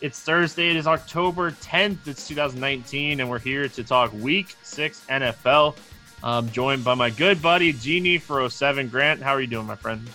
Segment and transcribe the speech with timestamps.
[0.00, 0.70] It's Thursday.
[0.70, 2.08] It is October 10th.
[2.08, 5.76] It's 2019, and we're here to talk Week Six NFL.
[6.24, 8.88] I'm joined by my good buddy Genie for 07.
[8.88, 10.08] Grant, how are you doing, my friend?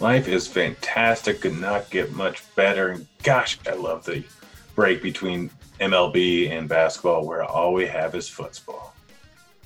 [0.00, 1.42] Life is fantastic.
[1.42, 2.88] Could not get much better.
[2.88, 4.24] And gosh, I love the
[4.74, 8.92] break between MLB and basketball, where all we have is football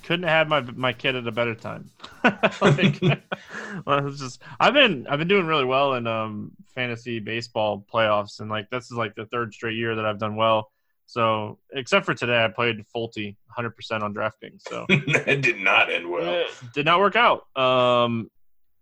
[0.02, 1.90] couldn't have my my kid at a better time.
[2.60, 3.00] like,
[3.86, 8.40] well, it's just I've been I've been doing really well in um fantasy baseball playoffs,
[8.40, 10.70] and like this is like the third straight year that I've done well.
[11.06, 14.62] So except for today, I played Folty 100 percent on DraftKings.
[14.68, 16.34] So it did not end well.
[16.34, 17.44] It did not work out.
[17.56, 18.30] Um,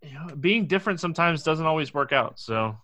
[0.01, 2.39] you know, being different sometimes doesn't always work out.
[2.39, 2.77] So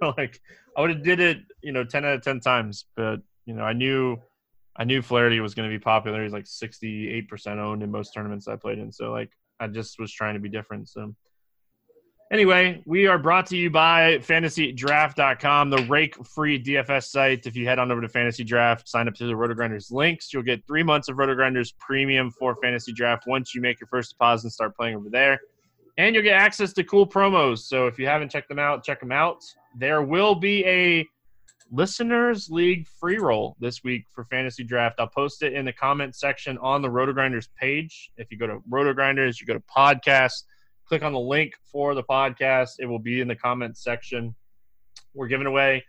[0.00, 0.40] like
[0.76, 3.62] I would have did it, you know, 10 out of 10 times, but you know,
[3.62, 4.18] I knew
[4.78, 6.22] I knew Flaherty was going to be popular.
[6.22, 8.92] He's like 68% owned in most tournaments I played in.
[8.92, 10.88] So like I just was trying to be different.
[10.88, 11.14] So
[12.30, 17.46] anyway, we are brought to you by fantasydraft.com, the rake free DFS site.
[17.46, 20.42] If you head on over to Fantasy Draft, sign up to the RotoGrinders links, you'll
[20.42, 24.46] get three months of RotoGrinders premium for Fantasy Draft once you make your first deposit
[24.46, 25.40] and start playing over there.
[25.98, 27.60] And you'll get access to cool promos.
[27.60, 29.42] So if you haven't checked them out, check them out.
[29.78, 31.08] There will be a
[31.70, 34.96] listeners league free roll this week for fantasy draft.
[34.98, 38.10] I'll post it in the comment section on the RotoGrinders page.
[38.16, 40.44] If you go to RotoGrinders, you go to podcast,
[40.86, 42.76] click on the link for the podcast.
[42.78, 44.34] It will be in the comment section.
[45.14, 45.84] We're giving away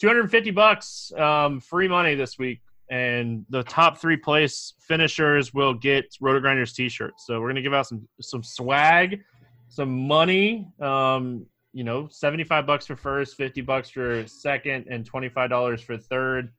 [0.00, 6.14] 250 bucks um, free money this week, and the top three place finishers will get
[6.20, 7.26] RotoGrinders t-shirts.
[7.26, 9.22] So we're gonna give out some some swag,
[9.68, 10.68] some money.
[10.80, 16.52] Um, you know, 75 bucks for first, 50 bucks for second, and $25 for third.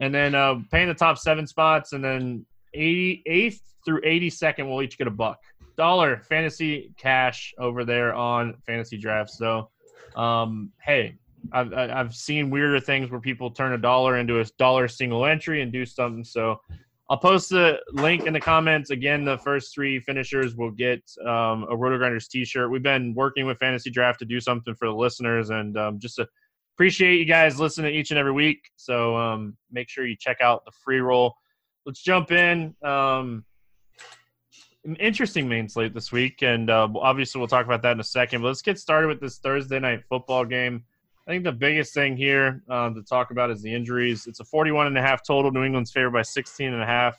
[0.00, 4.96] And then uh, paying the top seven spots, and then 88th through 82nd will each
[4.96, 5.38] get a buck.
[5.76, 9.36] Dollar fantasy cash over there on fantasy drafts.
[9.36, 9.68] So,
[10.16, 11.18] um, hey,
[11.52, 15.60] I've, I've seen weirder things where people turn a dollar into a dollar single entry
[15.60, 16.24] and do something.
[16.24, 16.60] So
[17.10, 18.90] I'll post the link in the comments.
[18.90, 22.70] Again, the first three finishers will get um, a Roto Grinders T-shirt.
[22.70, 26.16] We've been working with Fantasy Draft to do something for the listeners, and um, just
[26.16, 26.26] to
[26.76, 28.70] appreciate you guys listening each and every week.
[28.76, 31.34] So um, make sure you check out the free roll.
[31.84, 32.74] Let's jump in.
[32.82, 33.44] Um,
[34.84, 38.04] an interesting main slate this week, and uh, obviously we'll talk about that in a
[38.04, 38.42] second.
[38.42, 40.84] But let's get started with this Thursday night football game.
[41.26, 44.26] I think the biggest thing here uh, to talk about is the injuries.
[44.26, 45.52] It's a 41 and a half total.
[45.52, 47.16] New England's favored by 16 and a half.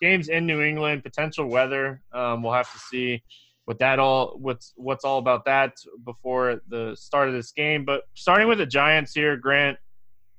[0.00, 2.02] Games in New England, potential weather.
[2.12, 3.22] Um, we'll have to see
[3.66, 7.84] what that all what's what's all about that before the start of this game.
[7.84, 9.78] But starting with the Giants here, Grant,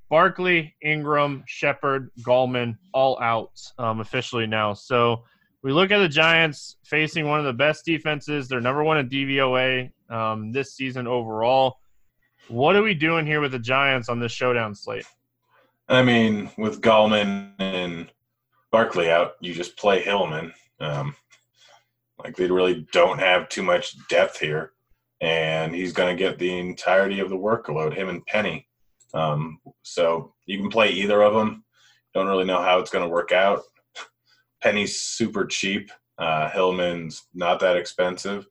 [0.09, 4.74] Barkley, Ingram, Shepard, Gallman, all out um, officially now.
[4.74, 5.24] So
[5.64, 8.50] we look at the Giants facing one of the best defenses.
[8.50, 11.78] They're number one in DVOA um, this season overall.
[12.47, 15.06] What are we doing here with the Giants on this showdown slate?
[15.89, 18.11] I mean, with Gallman and
[18.72, 20.51] Barkley out, you just play Hilliman.
[20.79, 21.16] Um,
[22.23, 24.73] like they really don't have too much depth here,
[25.22, 27.94] and he's going to get the entirety of the workload.
[27.94, 28.67] Him and Penny.
[29.13, 31.63] Um, so you can play either of them.
[32.13, 33.62] Don't really know how it's going to work out.
[34.62, 35.91] Penny's super cheap.
[36.17, 38.47] Uh, Hilliman's not that expensive.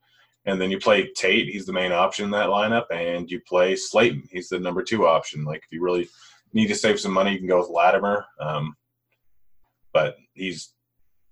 [0.47, 3.77] And then you play Tate, he's the main option in that lineup, and you play
[3.77, 5.45] Slayton, he's the number two option.
[5.45, 6.09] Like if you really
[6.53, 8.77] need to save some money, you can go with Latimer, um,
[9.93, 10.75] but he's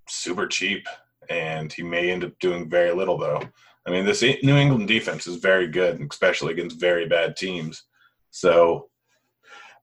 [0.09, 0.87] super cheap,
[1.29, 3.43] and he may end up doing very little though.
[3.87, 7.85] I mean, this New England defense is very good, especially against very bad teams.
[8.31, 8.89] So,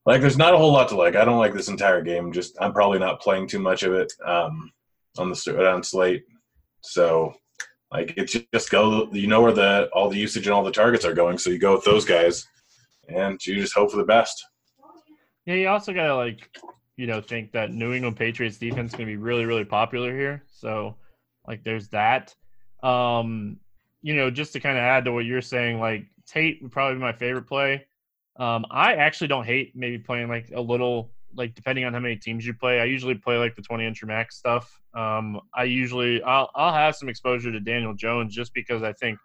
[0.06, 1.16] like, there's not a whole lot to like.
[1.16, 2.32] I don't like this entire game.
[2.32, 4.72] Just I'm probably not playing too much of it um,
[5.18, 6.24] on the on slate.
[6.82, 7.34] So
[7.92, 11.06] like it's just go, you know where the all the usage and all the targets
[11.06, 12.48] are going, so you go with those guys,
[13.08, 14.46] and you just hope for the best.
[15.46, 16.50] Yeah, you also gotta like,
[16.98, 20.44] you know, think that New England Patriots defense is gonna be really, really popular here.
[20.52, 20.96] So,
[21.48, 22.36] like, there's that.
[22.84, 23.58] Um,
[24.02, 26.96] you know, just to kind of add to what you're saying, like Tate would probably
[26.96, 27.86] be my favorite play.
[28.38, 32.16] Um, I actually don't hate maybe playing like a little like depending on how many
[32.16, 32.80] teams you play.
[32.80, 34.80] I usually play like the 20 entry max stuff.
[34.94, 39.20] Um, I usually I'll I'll have some exposure to Daniel Jones just because I think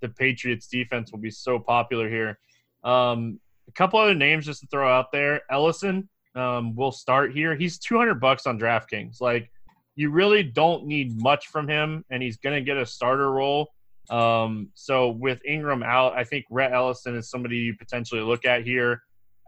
[0.00, 2.38] the Patriots defense will be so popular here.
[2.82, 7.54] Um, a couple other names just to throw out there: Ellison, um, will start here.
[7.54, 9.20] He's 200 bucks on DraftKings.
[9.20, 9.50] Like,
[9.96, 13.68] you really don't need much from him, and he's going to get a starter role.
[14.10, 18.64] Um, so with Ingram out, I think Rhett Ellison is somebody you potentially look at
[18.64, 19.00] here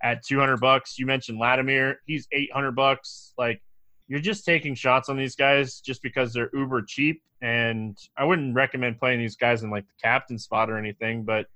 [0.03, 0.99] at 200 bucks.
[0.99, 3.33] You mentioned Latimer; he's 800 bucks.
[3.39, 3.63] Like
[4.09, 8.55] you're just taking shots on these guys just because they're uber cheap, and I wouldn't
[8.55, 11.25] recommend playing these guys in like the captain spot or anything.
[11.25, 11.47] But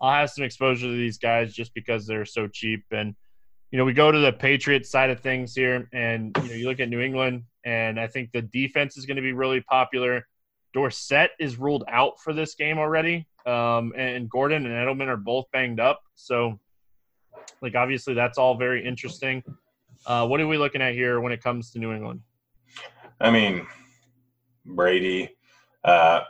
[0.00, 2.84] I'll have some exposure to these guys just because they're so cheap.
[2.90, 3.14] And
[3.70, 6.68] you know, we go to the Patriots side of things here, and you know, you
[6.68, 10.26] look at New England, and I think the defense is going to be really popular.
[10.72, 15.46] Dorsett is ruled out for this game already, um, and Gordon and Edelman are both
[15.52, 16.00] banged up.
[16.14, 16.58] So,
[17.60, 19.42] like, obviously, that's all very interesting.
[20.06, 22.20] Uh, what are we looking at here when it comes to New England?
[23.20, 23.66] I mean,
[24.64, 25.30] Brady,
[25.84, 26.20] uh,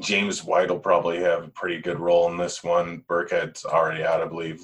[0.00, 3.04] James White will probably have a pretty good role in this one.
[3.08, 4.62] Burkhead's already out, I believe.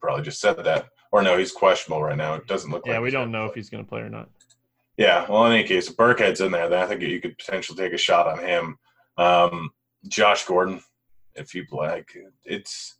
[0.00, 2.34] Probably just said that, or no, he's questionable right now.
[2.34, 2.86] It doesn't look.
[2.86, 3.48] Like Yeah, like we don't know play.
[3.50, 4.28] if he's going to play or not.
[4.96, 7.76] Yeah, well, in any case, if Burkhead's in there, then I think you could potentially
[7.76, 8.76] take a shot on him.
[9.18, 9.70] Um,
[10.08, 10.80] Josh Gordon,
[11.34, 12.98] if you like, it's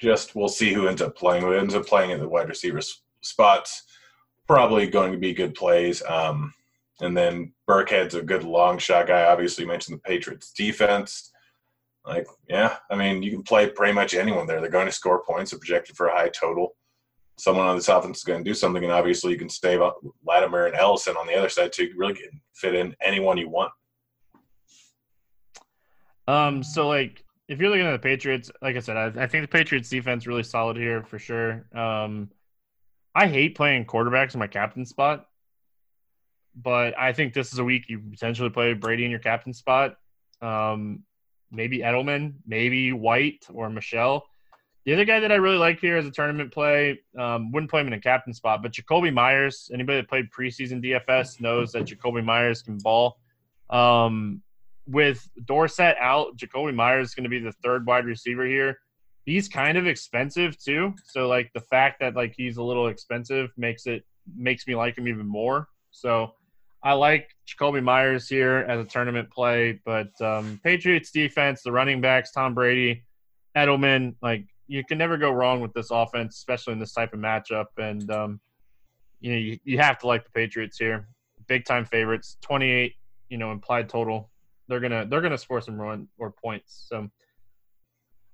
[0.00, 1.42] just we'll see who ends up playing.
[1.42, 2.80] Who ends up playing in the wide receiver
[3.20, 3.84] spots?
[4.46, 6.02] Probably going to be good plays.
[6.08, 6.54] Um,
[7.00, 9.24] and then Burkhead's a good long shot guy.
[9.24, 11.30] Obviously, you mentioned the Patriots defense.
[12.04, 14.60] Like, yeah, I mean, you can play pretty much anyone there.
[14.60, 15.50] They're going to score points.
[15.50, 16.74] They're projected for a high total
[17.38, 19.78] someone on this offense is going to do something, and obviously you can stay
[20.26, 21.84] Latimer and Ellison on the other side too.
[21.84, 23.72] You really can fit in anyone you want.
[26.26, 26.62] Um.
[26.62, 29.48] So like, if you're looking at the Patriots, like I said, I, I think the
[29.48, 31.64] Patriots defense really solid here for sure.
[31.74, 32.30] Um,
[33.14, 35.26] I hate playing quarterbacks in my captain spot,
[36.54, 39.96] but I think this is a week you potentially play Brady in your captain spot.
[40.42, 41.04] Um,
[41.50, 44.26] maybe Edelman, maybe White or Michel.
[44.84, 47.80] The other guy that I really like here as a tournament play, um, wouldn't play
[47.80, 49.70] him in a captain spot, but Jakobi Meyers.
[49.72, 53.18] Anybody that played preseason DFS knows that Jakobi Meyers can ball.
[53.70, 54.42] Um,
[54.88, 58.78] with Dorsett out, Jakobi Meyers is going to be the third wide receiver here.
[59.24, 63.50] He's kind of expensive too, so like the fact that like he's a little expensive
[63.58, 64.02] makes it
[64.36, 65.68] makes me like him even more.
[65.90, 66.32] So
[66.82, 72.00] I like Jakobi Meyers here as a tournament play, but um, Patriots defense, the running
[72.00, 73.04] backs, Tom Brady,
[73.56, 77.20] Edelman, like you can never go wrong with this offense, especially in this type of
[77.20, 77.66] matchup.
[77.76, 78.40] And um,
[79.20, 81.08] you know, you, you have to like the Patriots here.
[81.46, 82.94] Big time favorites, twenty eight,
[83.28, 84.30] you know, implied total.
[84.68, 86.86] They're gonna they're gonna score some run or points.
[86.88, 87.08] So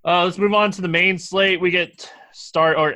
[0.04, 1.60] uh, let's move on to the main slate.
[1.60, 2.94] We get start or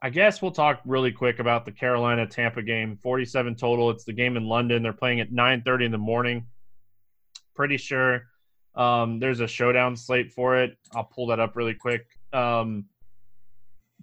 [0.00, 2.96] I guess we'll talk really quick about the Carolina Tampa game.
[3.02, 3.90] 47 total.
[3.90, 4.82] It's the game in London.
[4.82, 6.46] They're playing at 9:30 in the morning.
[7.54, 8.22] Pretty sure
[8.76, 10.76] um, there's a showdown slate for it.
[10.94, 12.06] I'll pull that up really quick.
[12.32, 12.84] Um,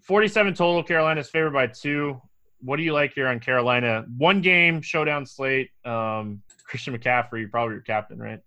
[0.04, 0.84] 47 total.
[0.84, 2.22] Carolina's favored by two.
[2.62, 4.06] What do you like here on Carolina?
[4.18, 5.70] One game showdown slate.
[5.84, 8.40] Um, Christian McCaffrey, probably your captain, right?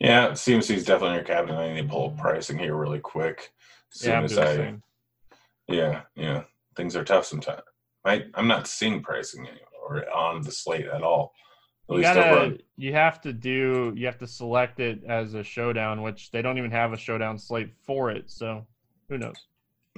[0.00, 1.54] Yeah, CMC's definitely your captain.
[1.54, 3.52] I need to pull pricing here really quick.
[3.94, 4.74] As soon yeah, as I,
[5.68, 6.42] yeah, yeah,
[6.76, 7.62] things are tough sometimes.
[8.04, 11.32] I, I'm not seeing pricing anymore on the slate at all.
[11.88, 16.02] At you, gotta, you have to do you have to select it as a showdown,
[16.02, 18.30] which they don't even have a showdown slate for it.
[18.30, 18.66] So
[19.08, 19.36] who knows?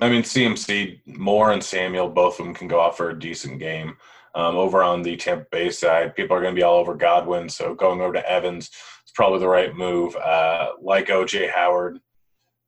[0.00, 3.60] I mean, CMC, Moore, and Samuel, both of them can go off for a decent
[3.60, 3.96] game.
[4.34, 7.48] Um, over on the Tampa Bay side, people are going to be all over Godwin,
[7.48, 10.16] so going over to Evans is probably the right move.
[10.16, 12.00] Uh, like OJ Howard,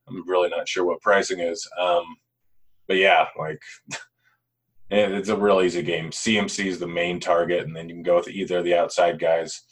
[0.08, 2.04] I'm really not sure what pricing is, um,
[2.86, 3.60] but yeah, like
[4.90, 6.10] it's a real easy game.
[6.10, 9.18] CMC is the main target, and then you can go with either of the outside
[9.18, 9.62] guys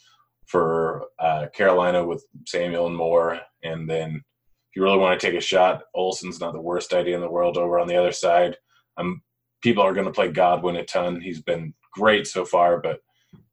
[0.47, 4.21] for uh, Carolina with Samuel and Moore, and then
[4.75, 7.57] you really want to take a shot, Olsen's not the worst idea in the world
[7.57, 8.57] over on the other side.
[8.97, 9.21] Um,
[9.61, 11.21] people are going to play Godwin a ton.
[11.21, 12.99] He's been great so far, but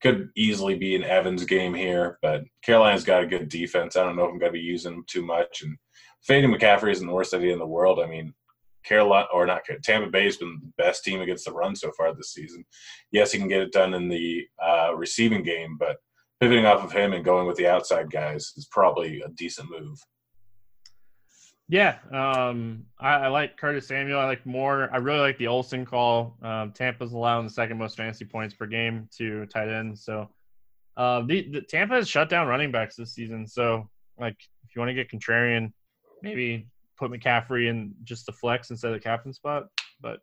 [0.02, 2.18] could easily be an Evans game here.
[2.22, 3.96] But Carolina's got a good defense.
[3.96, 5.62] I don't know if I'm going to be using them too much.
[5.62, 5.76] And
[6.22, 8.00] fading McCaffrey isn't the worst idea in the world.
[8.00, 8.34] I mean,
[8.84, 12.14] Carolina or not Tampa Bay has been the best team against the run so far
[12.14, 12.64] this season.
[13.12, 15.98] Yes, he can get it done in the uh, receiving game, but
[16.40, 19.98] pivoting off of him and going with the outside guys is probably a decent move.
[21.68, 24.20] Yeah, um, I, I, like Curtis Samuel.
[24.20, 24.90] I like Moore.
[24.92, 26.36] I really like the Olsen call.
[26.42, 30.04] Um, Tampa's allowing the second most fantasy points per game to tight ends.
[30.04, 30.28] So
[30.96, 33.46] uh, the, the, Tampa has shut down running backs this season.
[33.46, 33.88] So
[34.18, 35.72] like, if you want to get contrarian,
[36.22, 36.66] maybe
[36.98, 39.68] put McCaffrey in just the flex instead of the captain spot.
[40.00, 40.20] But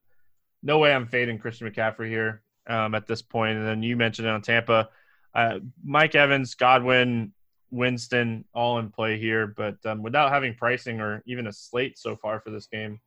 [0.61, 3.57] no way I'm fading Christian McCaffrey here um, at this point.
[3.57, 4.89] And then you mentioned it on Tampa.
[5.33, 7.33] Uh, Mike Evans, Godwin,
[7.71, 12.15] Winston all in play here, but um, without having pricing or even a slate so
[12.15, 12.99] far for this game,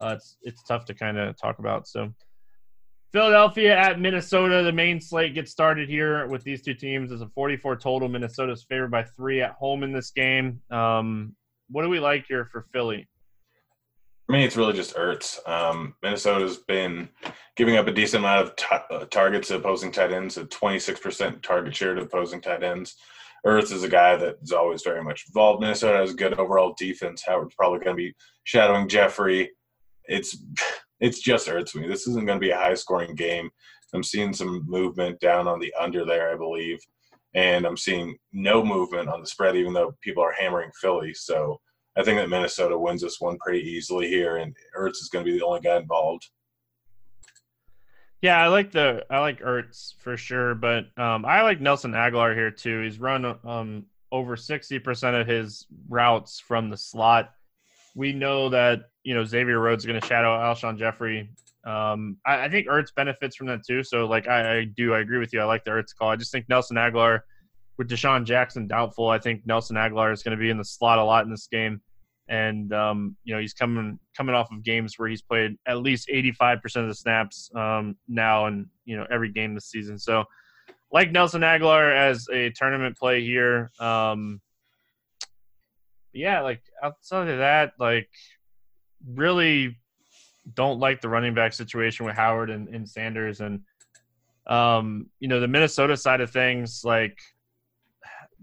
[0.00, 1.86] uh, it's it's tough to kind of talk about.
[1.88, 2.12] So
[3.12, 4.62] Philadelphia at Minnesota.
[4.62, 7.10] The main slate gets started here with these two teams.
[7.10, 8.08] It's a 44 total.
[8.08, 10.60] Minnesota's favored by three at home in this game.
[10.70, 11.34] Um,
[11.70, 13.08] what do we like here for Philly?
[14.28, 15.38] For me, it's really just Ertz.
[15.48, 17.08] Um, Minnesota's been
[17.56, 21.40] giving up a decent amount of t- uh, targets to opposing tight ends, a 26%
[21.40, 22.96] target share to opposing tight ends.
[23.46, 25.62] Ertz is a guy that is always very much involved.
[25.62, 27.24] Minnesota has good overall defense.
[27.26, 29.50] Howard's probably going to be shadowing Jeffery.
[30.04, 30.36] It's
[31.00, 31.88] it's just Ertz me.
[31.88, 33.48] This isn't going to be a high scoring game.
[33.94, 36.80] I'm seeing some movement down on the under there, I believe,
[37.32, 41.14] and I'm seeing no movement on the spread, even though people are hammering Philly.
[41.14, 41.58] So
[41.98, 45.30] I think that Minnesota wins this one pretty easily here, and Ertz is going to
[45.30, 46.28] be the only guy involved.
[48.22, 52.34] Yeah, I like the I like Ertz for sure, but um, I like Nelson Agholor
[52.34, 52.82] here too.
[52.82, 57.32] He's run um, over sixty percent of his routes from the slot.
[57.96, 61.30] We know that you know Xavier Rhodes is going to shadow Alshon Jeffery.
[61.64, 63.82] Um, I, I, think Ertz benefits from that too.
[63.82, 65.40] So like I, I, do, I agree with you.
[65.40, 66.08] I like the Ertz call.
[66.08, 67.20] I just think Nelson Agholor
[67.76, 69.08] with DeSean Jackson doubtful.
[69.08, 71.46] I think Nelson Agholor is going to be in the slot a lot in this
[71.46, 71.80] game
[72.28, 76.08] and um, you know he's coming coming off of games where he's played at least
[76.08, 79.98] 85% of the snaps um, now and you know every game this season.
[79.98, 80.24] So
[80.90, 84.40] like nelson agholor as a tournament play here um,
[86.14, 88.08] yeah like outside of that like
[89.06, 89.76] really
[90.54, 93.40] don't like the running back situation with howard and, and sanders.
[93.40, 93.60] And
[94.46, 97.18] um, you know the minnesota side of things like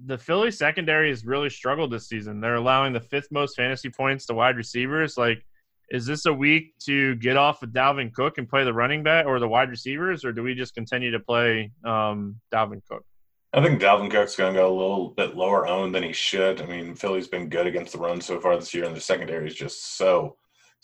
[0.04, 2.42] the Philly secondary has really struggled this season.
[2.42, 5.18] They're allowing the fifth most fantasy points to wide receivers.
[5.18, 5.46] Like,
[5.90, 9.25] is this a week to get off of Dalvin Cook and play the running back
[9.25, 13.06] or the wide receivers, or do we just continue to play um, Dalvin Cook?
[13.54, 16.62] I think Dalvin Cook's going to go a little bit lower owned than he should.
[16.62, 19.48] I mean, Philly's been good against the run so far this year, and the secondary
[19.48, 20.36] is just so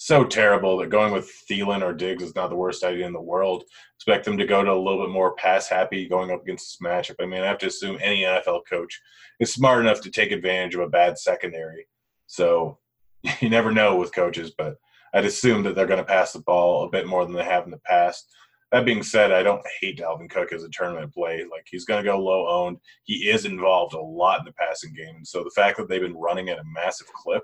[0.03, 3.21] so terrible that going with Thielen or Diggs is not the worst idea in the
[3.21, 3.63] world.
[3.97, 6.87] Expect them to go to a little bit more pass happy going up against this
[6.87, 7.17] matchup.
[7.21, 8.99] I mean, I have to assume any NFL coach
[9.39, 11.85] is smart enough to take advantage of a bad secondary.
[12.25, 12.79] So
[13.41, 14.73] you never know with coaches, but
[15.13, 17.65] I'd assume that they're going to pass the ball a bit more than they have
[17.65, 18.25] in the past.
[18.71, 21.43] That being said, I don't hate Dalvin Cook as a tournament play.
[21.43, 22.77] Like he's going to go low owned.
[23.03, 25.17] He is involved a lot in the passing game.
[25.17, 27.43] and So the fact that they've been running at a massive clip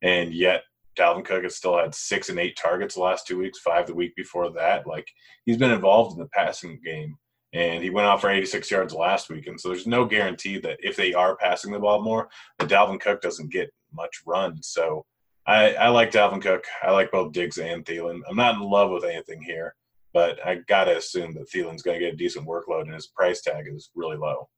[0.00, 0.62] and yet
[0.96, 3.94] Dalvin Cook has still had six and eight targets the last two weeks, five the
[3.94, 4.86] week before that.
[4.86, 5.08] Like
[5.44, 7.16] he's been involved in the passing game,
[7.52, 9.46] and he went off for 86 yards last week.
[9.46, 13.00] And so there's no guarantee that if they are passing the ball more, that Dalvin
[13.00, 14.62] Cook doesn't get much run.
[14.62, 15.04] So
[15.46, 16.64] I, I like Dalvin Cook.
[16.82, 18.20] I like both Diggs and Thielen.
[18.28, 19.74] I'm not in love with anything here,
[20.12, 23.42] but I gotta assume that Thielen's going to get a decent workload, and his price
[23.42, 24.48] tag is really low.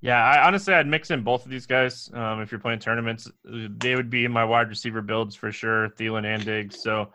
[0.00, 2.10] Yeah, I honestly I'd mix in both of these guys.
[2.14, 5.88] Um, if you're playing tournaments, they would be in my wide receiver builds for sure,
[5.90, 6.80] Thielen and Diggs.
[6.80, 7.12] So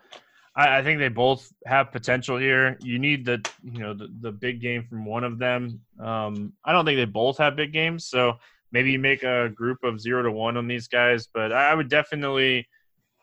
[0.54, 2.76] I, I think they both have potential here.
[2.82, 5.80] You need the you know the, the big game from one of them.
[5.98, 8.34] Um, I don't think they both have big games, so
[8.70, 11.26] maybe you make a group of zero to one on these guys.
[11.32, 12.68] But I would definitely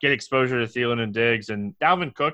[0.02, 2.34] get exposure to Thielen and Diggs and Dalvin Cook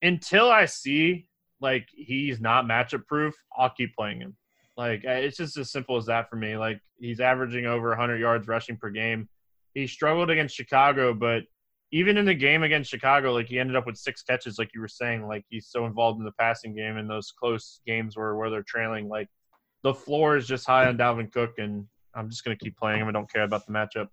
[0.00, 1.28] until I see
[1.60, 3.34] like he's not matchup proof.
[3.56, 4.36] I'll keep playing him.
[4.76, 6.56] Like it's just as simple as that for me.
[6.56, 9.28] Like he's averaging over 100 yards rushing per game.
[9.74, 11.42] He struggled against Chicago, but
[11.92, 14.80] even in the game against Chicago, like he ended up with six catches, like you
[14.80, 15.26] were saying.
[15.26, 18.64] Like he's so involved in the passing game in those close games where where they're
[18.66, 19.08] trailing.
[19.08, 19.28] Like
[19.82, 23.08] the floor is just high on Dalvin Cook, and I'm just gonna keep playing him.
[23.08, 24.08] I don't care about the matchup.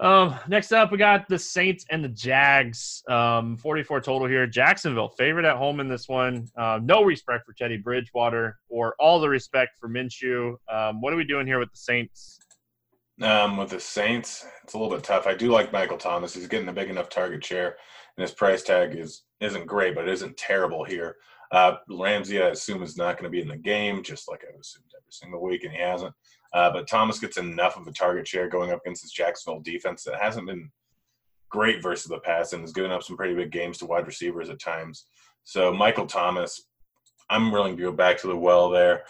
[0.00, 3.02] Um, next up, we got the Saints and the Jags.
[3.06, 4.46] Um, 44 total here.
[4.46, 6.48] Jacksonville favorite at home in this one.
[6.56, 10.56] Uh, no respect for Teddy Bridgewater, or all the respect for Minshew.
[10.72, 12.38] Um, what are we doing here with the Saints?
[13.20, 15.26] Um, with the Saints, it's a little bit tough.
[15.26, 16.32] I do like Michael Thomas.
[16.32, 17.76] He's getting a big enough target share,
[18.16, 21.16] and his price tag is isn't great, but it isn't terrible here.
[21.52, 24.58] Uh, Ramsey, I assume, is not going to be in the game, just like I've
[24.58, 26.14] assumed every single week, and he hasn't.
[26.52, 30.02] Uh, but Thomas gets enough of a target share going up against this Jacksonville defense
[30.04, 30.70] that hasn't been
[31.48, 34.50] great versus the pass and has given up some pretty big games to wide receivers
[34.50, 35.06] at times.
[35.44, 36.66] So Michael Thomas,
[37.28, 39.04] I'm willing to go back to the well there.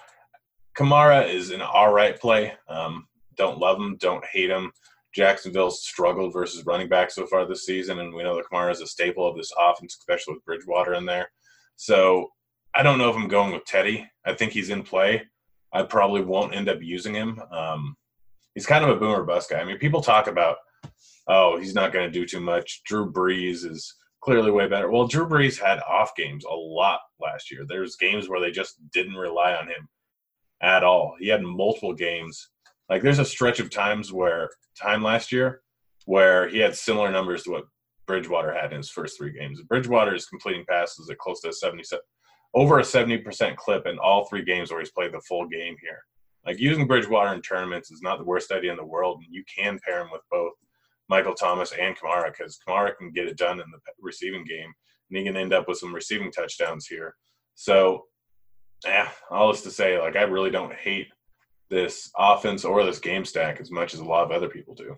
[0.76, 2.52] Kamara is an all right play.
[2.68, 3.06] Um,
[3.36, 4.72] don't love him, don't hate him.
[5.14, 8.80] Jacksonville's struggled versus running back so far this season, and we know that Kamara is
[8.80, 11.30] a staple of this offense, especially with Bridgewater in there.
[11.76, 12.28] So
[12.74, 14.08] I don't know if I'm going with Teddy.
[14.24, 15.22] I think he's in play.
[15.72, 17.40] I probably won't end up using him.
[17.52, 17.96] Um,
[18.54, 19.60] he's kind of a boomer bust guy.
[19.60, 20.56] I mean, people talk about,
[21.28, 22.82] oh, he's not going to do too much.
[22.84, 24.90] Drew Brees is clearly way better.
[24.90, 27.64] Well, Drew Brees had off games a lot last year.
[27.66, 29.88] There's games where they just didn't rely on him
[30.62, 31.14] at all.
[31.18, 32.50] He had multiple games.
[32.88, 34.50] Like there's a stretch of times where
[34.80, 35.62] time last year
[36.06, 37.64] where he had similar numbers to what
[38.06, 39.62] Bridgewater had in his first three games.
[39.62, 42.02] Bridgewater is completing passes at close to a 77,
[42.54, 46.02] over a 70% clip in all three games where he's played the full game here.
[46.44, 49.44] Like using Bridgewater in tournaments is not the worst idea in the world, and you
[49.44, 50.52] can pair him with both
[51.08, 54.72] Michael Thomas and Kamara because Kamara can get it done in the receiving game,
[55.10, 57.14] and he can end up with some receiving touchdowns here.
[57.54, 58.06] So,
[58.84, 61.08] yeah, all this to say, like I really don't hate
[61.68, 64.96] this offense or this game stack as much as a lot of other people do.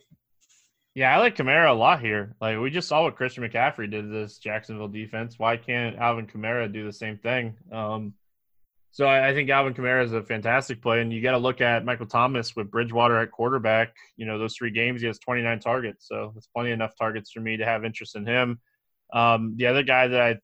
[0.94, 2.37] Yeah, I like Kamara a lot here.
[2.40, 5.38] Like we just saw what Christian McCaffrey did to this Jacksonville defense.
[5.38, 7.56] Why can't Alvin Kamara do the same thing?
[7.72, 8.12] Um,
[8.90, 11.62] so I, I, think Alvin Kamara is a fantastic play, and you got to look
[11.62, 13.96] at Michael Thomas with Bridgewater at quarterback.
[14.18, 17.40] You know, those three games he has 29 targets, so that's plenty enough targets for
[17.40, 18.61] me to have interest in him.
[19.14, 20.37] Um, the other guy that I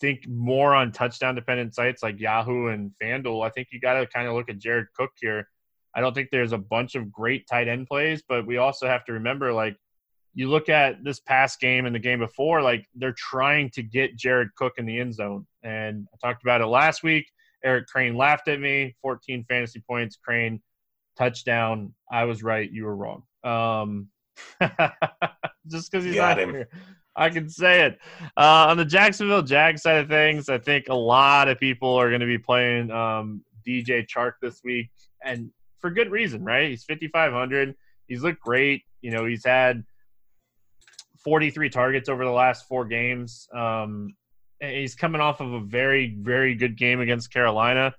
[0.00, 4.06] think more on touchdown dependent sites like Yahoo and FanDuel, I think you got to
[4.08, 5.48] kind of look at Jared Cook here.
[5.94, 9.04] I don't think there's a bunch of great tight end plays, but we also have
[9.04, 9.76] to remember like
[10.34, 14.16] you look at this past game and the game before, like they're trying to get
[14.16, 15.46] Jared Cook in the end zone.
[15.62, 17.26] And I talked about it last week.
[17.64, 18.96] Eric Crane laughed at me.
[19.02, 20.16] 14 fantasy points.
[20.16, 20.60] Crane
[21.16, 21.94] touchdown.
[22.10, 22.70] I was right.
[22.70, 23.22] You were wrong.
[23.44, 24.08] Um,
[25.68, 26.50] just because he's Got not him.
[26.50, 26.68] here.
[27.14, 27.98] I can say it.
[28.36, 32.08] Uh, on the Jacksonville Jag side of things, I think a lot of people are
[32.08, 34.88] going to be playing um, DJ Chark this week,
[35.22, 36.70] and for good reason, right?
[36.70, 37.74] He's 5,500.
[38.06, 38.82] He's looked great.
[39.02, 39.84] You know, he's had
[41.24, 43.48] 43 targets over the last four games.
[43.54, 44.14] Um,
[44.60, 47.94] he's coming off of a very, very good game against Carolina.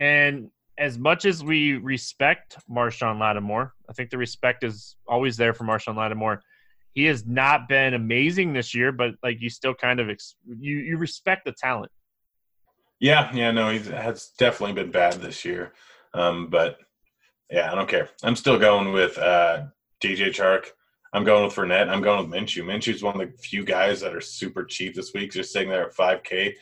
[0.00, 5.52] And as much as we respect Marshon Lattimore, I think the respect is always there
[5.54, 6.42] for Marshon Lattimore.
[6.94, 10.76] He has not been amazing this year, but like you still kind of ex- you
[10.78, 11.90] you respect the talent.
[13.00, 15.72] Yeah, yeah, no, he has definitely been bad this year.
[16.14, 16.78] Um, but
[17.50, 18.10] yeah, I don't care.
[18.22, 19.64] I'm still going with uh,
[20.02, 20.66] DJ Chark.
[21.14, 21.90] I'm going with Fournette.
[21.90, 22.64] I'm going with Minshew.
[22.64, 25.86] Minshew's one of the few guys that are super cheap this week, just sitting there
[25.86, 26.54] at 5K.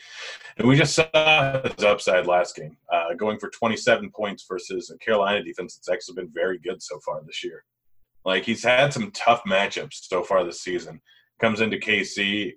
[0.58, 4.98] And we just saw his upside last game, uh, going for 27 points versus a
[4.98, 7.64] Carolina defense that's actually been very good so far this year.
[8.24, 11.00] Like he's had some tough matchups so far this season.
[11.40, 12.54] Comes into KC,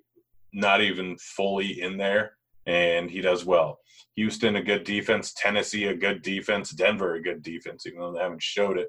[0.52, 3.78] not even fully in there, and he does well.
[4.16, 5.32] Houston, a good defense.
[5.36, 6.70] Tennessee, a good defense.
[6.70, 8.88] Denver, a good defense, even though they haven't showed it.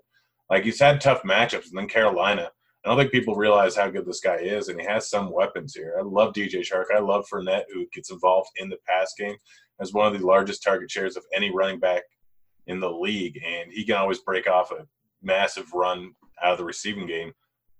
[0.49, 2.49] Like he's had tough matchups, and then Carolina–
[2.85, 5.73] I don't think people realize how good this guy is, and he has some weapons
[5.73, 5.95] here.
[5.99, 6.85] I love DJ Chark.
[6.95, 9.35] I love Fournette, who gets involved in the pass game
[9.81, 12.03] as one of the largest target shares of any running back
[12.67, 14.85] in the league, and he can always break off a
[15.23, 16.11] massive run
[16.43, 17.31] out of the receiving game.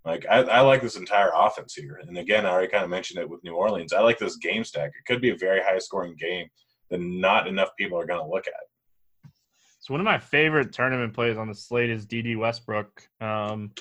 [0.05, 3.19] Like I, I like this entire offense here, and again, I already kind of mentioned
[3.19, 3.93] it with New Orleans.
[3.93, 4.89] I like this game stack.
[4.89, 6.47] It could be a very high scoring game
[6.89, 9.31] that not enough people are going to look at.
[9.79, 13.07] So one of my favorite tournament plays on the slate is Dede Westbrook.
[13.21, 13.71] Um,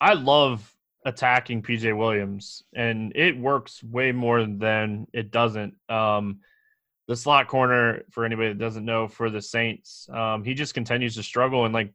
[0.00, 5.74] I love attacking PJ Williams, and it works way more than it doesn't.
[5.88, 6.40] Um,
[7.06, 11.14] the slot corner, for anybody that doesn't know, for the Saints, um, he just continues
[11.16, 11.64] to struggle.
[11.64, 11.92] And like,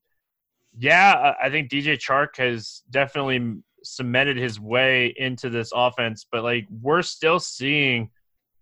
[0.78, 6.68] yeah, I think DJ Chark has definitely cemented his way into this offense, but like,
[6.82, 8.10] we're still seeing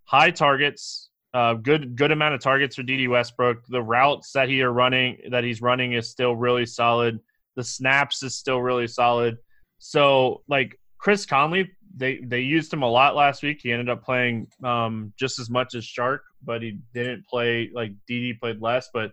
[0.03, 3.65] high targets, uh, good good amount of targets for Dede Westbrook.
[3.67, 7.21] The routes that he are running that he's running is still really solid.
[7.55, 9.37] The snaps is still really solid.
[9.79, 13.59] So like Chris Conley, they they used him a lot last week.
[13.61, 17.91] He ended up playing um, just as much as Chark, but he didn't play like
[18.07, 18.89] Dede played less.
[18.93, 19.11] But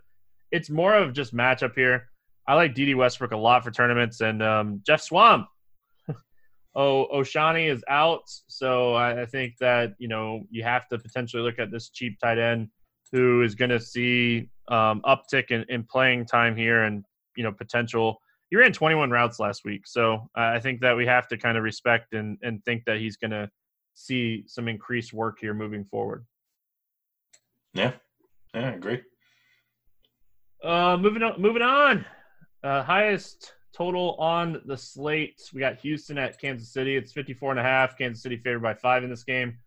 [0.52, 2.08] it's more of just matchup here.
[2.46, 5.46] I like Dede Westbrook a lot for tournaments, and um, Geoff Swaim.
[6.74, 11.42] oh, Oshane is out, so I, I think that you know you have to potentially
[11.42, 12.68] look at this cheap tight end
[13.12, 17.04] who is going to see um, uptick in, in playing time here and
[17.36, 18.18] you know potential
[18.50, 19.86] he ran 21 routes last week.
[19.86, 22.98] So uh, I think that we have to kind of respect and, and think that
[22.98, 23.50] he's going to
[23.94, 26.24] see some increased work here moving forward.
[27.74, 27.92] Yeah,
[28.54, 29.02] yeah, I agree.
[30.64, 32.04] Uh, moving on, moving on.
[32.64, 35.40] Uh, highest total on the slate.
[35.52, 36.96] We got Houston at Kansas City.
[36.96, 37.96] It's 54 and a half.
[37.96, 39.58] Kansas City favored by five in this game.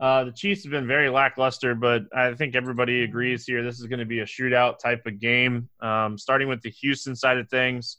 [0.00, 3.86] Uh, the Chiefs have been very lackluster, but I think everybody agrees here this is
[3.86, 5.68] going to be a shootout type of game.
[5.80, 7.98] Um, starting with the Houston side of things,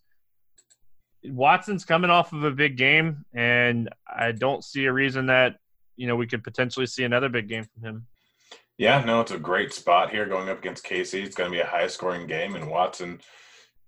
[1.26, 5.58] Watson's coming off of a big game, and I don't see a reason that
[5.96, 8.08] you know we could potentially see another big game from him.
[8.78, 11.24] Yeah, no, it's a great spot here going up against KC.
[11.24, 13.22] It's going to be a high scoring game, and Watson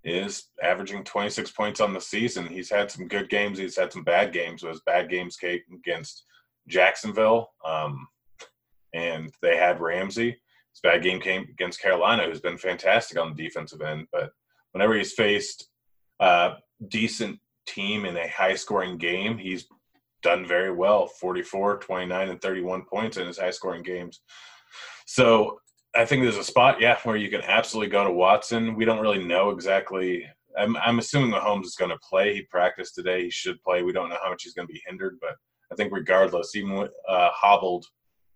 [0.04, 2.46] is averaging 26 points on the season.
[2.46, 3.58] He's had some good games.
[3.58, 4.62] He's had some bad games.
[4.62, 6.24] Those bad games came against
[6.68, 8.08] Jacksonville, um,
[8.94, 10.30] and they had Ramsey.
[10.30, 14.08] His bad game came against Carolina, who's been fantastic on the defensive end.
[14.12, 14.30] But
[14.72, 15.68] whenever he's faced
[16.20, 16.56] uh,
[16.88, 19.68] decent team in a high scoring game, he's
[20.22, 24.22] done very well 44, 29, and 31 points in his high scoring games.
[25.06, 25.60] So
[25.96, 28.76] I think there's a spot, yeah, where you can absolutely go to Watson.
[28.76, 30.26] We don't really know exactly.
[30.58, 32.34] I'm, I'm assuming Mahomes is going to play.
[32.34, 33.24] He practiced today.
[33.24, 33.84] He should play.
[33.84, 35.36] We don't know how much he's going to be hindered, but
[35.72, 37.86] I think regardless, even with uh, hobbled,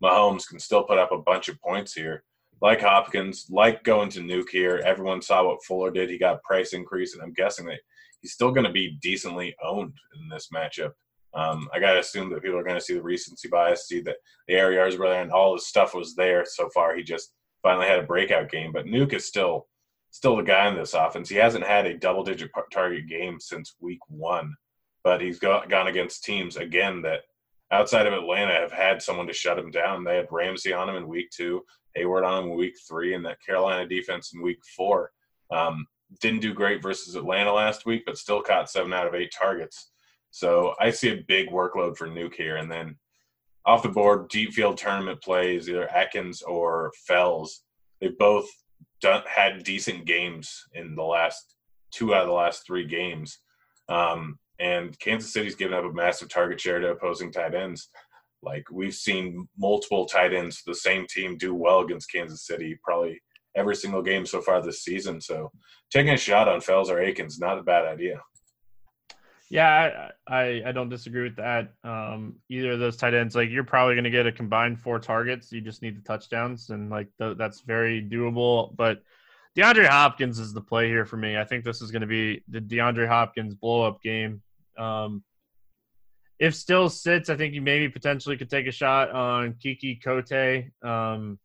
[0.04, 2.23] Mahomes can still put up a bunch of points here.
[2.62, 4.82] Like Hopkins, like going to Nuke here.
[4.86, 6.10] Everyone saw what Fuller did.
[6.10, 7.80] He got price increase, and I'm guessing that
[8.21, 10.91] he's still going to be decently owned in this matchup.
[11.34, 14.01] Um, I got to assume that people are going to see the recency bias, see
[14.01, 16.95] that the yards were there, and all his stuff was there so far.
[16.95, 18.71] He just finally had a breakout game.
[18.71, 19.67] But Nuke is still
[20.12, 21.29] still the guy in this offense.
[21.29, 24.55] He hasn't had a double digit target game since week one,
[25.03, 27.21] but he's got, gone against teams again that
[27.71, 30.03] outside of Atlanta have had someone to shut him down.
[30.03, 31.62] They had Ramsey on him in week two,
[31.95, 35.12] Hayward on him in week three, and that Carolina defense in week four.
[35.51, 35.86] Um,
[36.22, 39.91] didn't do great versus Atlanta last week, but still caught seven out of eight targets.
[40.32, 42.58] So I see a big workload for Nuke here.
[42.58, 42.98] And then
[43.65, 47.63] off the board, deep field tournament plays, either Akins or Fells.
[48.00, 48.48] They've both
[49.02, 51.56] done, had decent games in the last
[51.91, 53.39] two out of the last three games.
[53.88, 57.89] Um, and Kansas City's given up a massive target share to opposing tight ends.
[58.41, 63.19] Like we've seen multiple tight ends, the same team do well against Kansas City, probably
[63.56, 65.19] every single game so far this season.
[65.19, 65.52] So
[65.91, 68.21] taking a shot on Fells or Akins not a bad idea.
[69.52, 71.73] Yeah, I, I, don't disagree with that.
[71.84, 74.99] Um, either of those tight ends, like you're probably going to get a combined four
[74.99, 75.52] targets.
[75.52, 78.75] You just need the touchdowns, and like the, that's very doable.
[78.75, 79.02] But
[79.58, 81.36] DeAndre Hopkins is the play here for me.
[81.36, 84.43] I think this is going to be the DeAndre Hopkins blow up game.
[84.78, 85.23] Um,
[86.38, 90.71] if still sits, I think you maybe potentially could take a shot on Keke Coutee.
[90.88, 91.39] Um,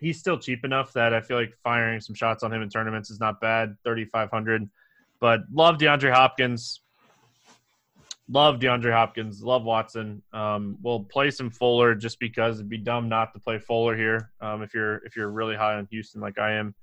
[0.00, 3.10] he's still cheap enough that I feel like firing some shots on him in tournaments
[3.10, 3.76] is not bad.
[3.84, 4.68] Thirty five hundred,
[5.20, 6.80] but love DeAndre Hopkins.
[8.28, 9.42] Love DeAndre Hopkins.
[9.42, 10.22] Love Watson.
[10.32, 14.30] Um, we'll play some Fuller just because it'd be dumb not to play Fuller here.
[14.40, 16.74] Um, if you're if you're really high on Houston like I am.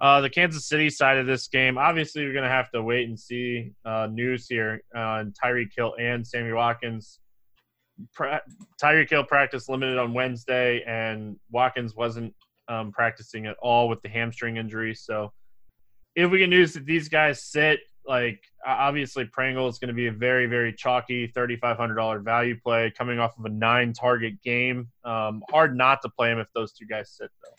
[0.00, 3.08] Uh, the Kansas City side of this game, obviously, we're going to have to wait
[3.08, 7.18] and see uh, news here on Tyreek Hill and Sammy Watkins
[8.14, 8.42] pra-
[8.82, 12.34] Tyreek Hill practice limited on Wednesday, and Watkins wasn't
[12.68, 14.94] um, practicing at all with the hamstring injury.
[14.94, 15.32] So,
[16.16, 20.06] if we can use that these guys sit, like obviously Pringle is going to be
[20.06, 23.92] a very very chalky thirty five hundred dollar value play coming off of a nine
[23.92, 24.88] target game.
[25.04, 27.56] Um, hard not to play him if those two guys sit though.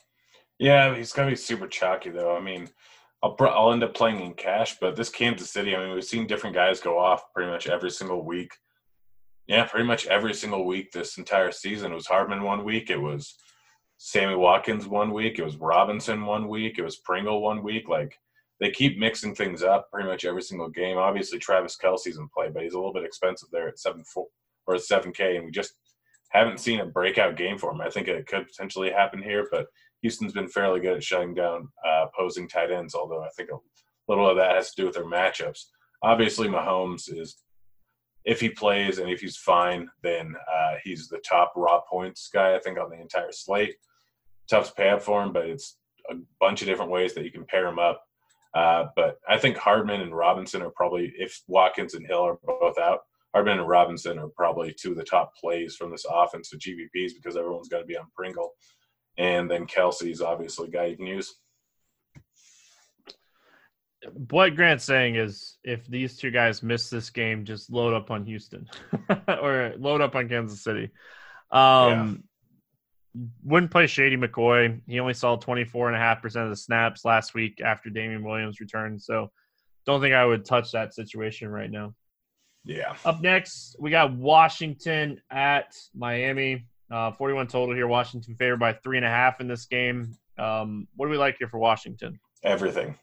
[0.57, 2.35] Yeah, he's going to be super chalky though.
[2.35, 2.69] I mean.
[3.21, 6.25] I'll, I'll end up playing in cash, but this Kansas City, I mean, we've seen
[6.25, 8.53] different guys go off pretty much every single week.
[9.49, 11.91] Yeah, pretty much every single week this entire season.
[11.91, 12.91] It was Hardman one week.
[12.91, 13.33] It was
[13.97, 15.39] Sammy Watkins one week.
[15.39, 16.77] It was Robinson one week.
[16.77, 17.89] It was Pringle one week.
[17.89, 18.15] Like
[18.59, 20.99] they keep mixing things up pretty much every single game.
[20.99, 24.27] Obviously, Travis Kelce's in play, but he's a little bit expensive there at seven four
[24.67, 25.73] or seven K, and we just
[26.29, 27.81] haven't seen a breakout game for him.
[27.81, 29.65] I think it could potentially happen here, but
[30.03, 32.93] Houston's been fairly good at shutting down uh, opposing tight ends.
[32.93, 33.57] Although I think a
[34.07, 35.63] little of that has to do with their matchups.
[36.03, 37.37] Obviously, Mahomes is
[38.25, 42.55] if he plays and if he's fine, then uh, he's the top raw points guy,
[42.55, 43.75] I think, on the entire slate.
[44.49, 45.77] Tough to pay up for him, but it's
[46.09, 48.03] a bunch of different ways that you can pair him up.
[48.53, 52.77] Uh, but I think Hardman and Robinson are probably, if Watkins and Hill are both
[52.79, 53.01] out,
[53.33, 57.11] Hardman and Robinson are probably two of the top plays from this offense with GPPs
[57.13, 58.53] because everyone's going to be on Pringle.
[59.17, 61.35] And then Kelce's obviously a guy you can use
[64.29, 68.25] what Grant's saying is if these two guys miss this game, just load up on
[68.25, 68.67] Houston
[69.27, 70.89] or load up on Kansas City.
[71.51, 72.23] Um,
[73.15, 73.23] yeah.
[73.43, 74.79] Wouldn't play Shady McCoy.
[74.87, 79.01] He only saw 24.5% of the snaps last week after Damien Williams returned.
[79.01, 79.31] So
[79.85, 81.93] don't think I would touch that situation right now.
[82.63, 82.95] Yeah.
[83.03, 86.67] Up next, we got Washington at Miami.
[86.91, 87.87] Uh, 41 total here.
[87.87, 90.15] Washington favored by three and a half in this game.
[90.37, 92.19] Um, what do we like here for Washington?
[92.43, 92.95] Everything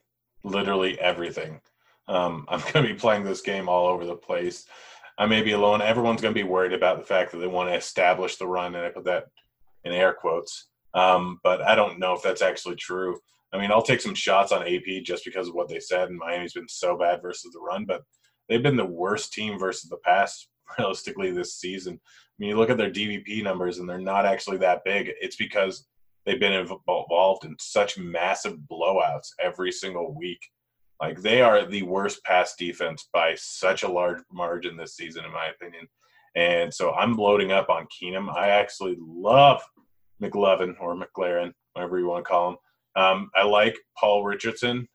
[0.47, 1.61] literally everything.
[2.09, 4.67] Um, I'm going to be playing this game all over the place.
[5.19, 5.83] I may be alone.
[5.83, 8.75] Everyone's going to be worried about the fact that they want to establish the run,
[8.75, 9.27] and I put that
[9.85, 10.69] in air quotes.
[10.95, 13.19] Um, but I don't know if that's actually true.
[13.53, 16.19] I mean, I'll take some shots on AP just because of what they said, and
[16.19, 18.03] Miami's been so bad versus the run, but
[18.49, 21.95] they've been the worst team versus the pass realistically this season.
[21.95, 25.13] I mean, you look at their DVP numbers, and they're not actually that big.
[25.21, 25.87] It's because
[26.27, 30.41] they've been involved in such massive blowouts every single week.
[31.01, 35.33] Like they are the worst pass defense by such a large margin this season, in
[35.33, 35.87] my opinion.
[36.35, 38.35] And so I'm loading up on Keenum.
[38.35, 39.63] I actually love
[40.23, 42.57] McLovin or McLaren, whatever you want to call him.
[42.97, 44.89] Um, I like Paul Richardson.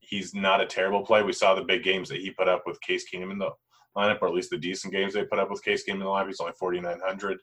[0.00, 1.22] He's not a terrible play.
[1.22, 3.50] We saw the big games that he put up with Case Keenum in the
[3.96, 6.08] lineup, or at least the decent games they put up with Case Keenum in the
[6.08, 6.26] live.
[6.26, 7.38] He's only 4,900.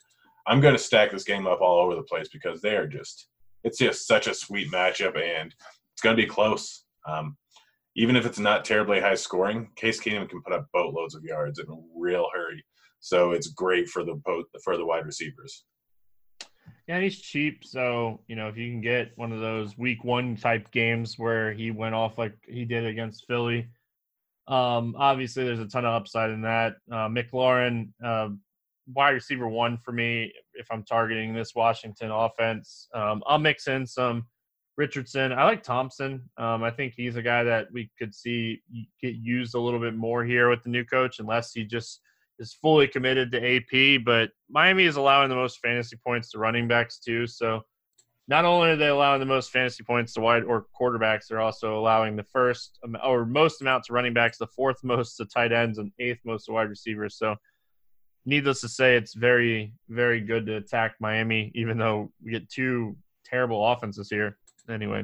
[0.49, 3.27] I'm going to stack this game up all over the place because they are just,
[3.63, 5.53] it's just such a sweet matchup and
[5.93, 6.85] it's going to be close.
[7.07, 7.37] Um,
[7.95, 11.59] even if it's not terribly high scoring, Case Keenum can put up boatloads of yards
[11.59, 12.63] in a real hurry.
[12.99, 14.19] So it's great for the
[14.63, 15.65] for the wide receivers.
[16.87, 17.63] Yeah, he's cheap.
[17.63, 21.53] So, you know, if you can get one of those week one type games where
[21.53, 23.67] he went off like he did against Philly,
[24.47, 26.73] um, obviously there's a ton of upside in that.
[26.91, 28.29] Uh, McLaurin, uh,
[28.93, 32.87] wide receiver one for me if I'm targeting this Washington offense.
[32.93, 34.25] Um, I'll mix in some
[34.77, 35.33] Richardson.
[35.33, 36.29] I like Thompson.
[36.37, 38.61] Um, I think he's a guy that we could see
[39.01, 42.01] get used a little bit more here with the new coach, unless he just
[42.39, 44.03] is fully committed to AP.
[44.05, 47.27] But Miami is allowing the most fantasy points to running backs too.
[47.27, 47.61] So
[48.29, 51.77] not only are they allowing the most fantasy points to wide or quarterbacks, they're also
[51.77, 55.79] allowing the first or most amount to running backs, the fourth most to tight ends,
[55.79, 57.17] and eighth most to wide receivers.
[57.17, 57.35] So
[58.29, 62.95] needless to say, it's very, very good to attack Miami, even though we get two
[63.25, 64.37] terrible offenses here.
[64.69, 65.03] Anyway,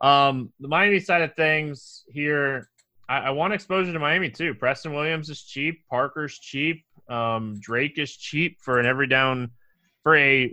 [0.00, 2.68] um, the Miami side of things here,
[3.08, 4.54] I, I, want exposure to Miami too.
[4.54, 5.84] Preston Williams is cheap.
[5.88, 6.84] Parker's cheap.
[7.08, 9.50] Um, Drake is cheap for an every down
[10.02, 10.52] for a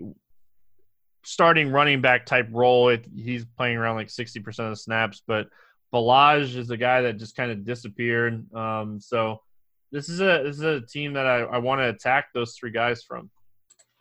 [1.24, 2.90] starting running back type role.
[2.90, 5.50] It, he's playing around like 60% of the snaps, but
[5.94, 8.54] Ballage is a guy that just kind of disappeared.
[8.54, 9.42] Um, so
[9.92, 12.72] this is a this is a team that I, I want to attack those three
[12.72, 13.30] guys from.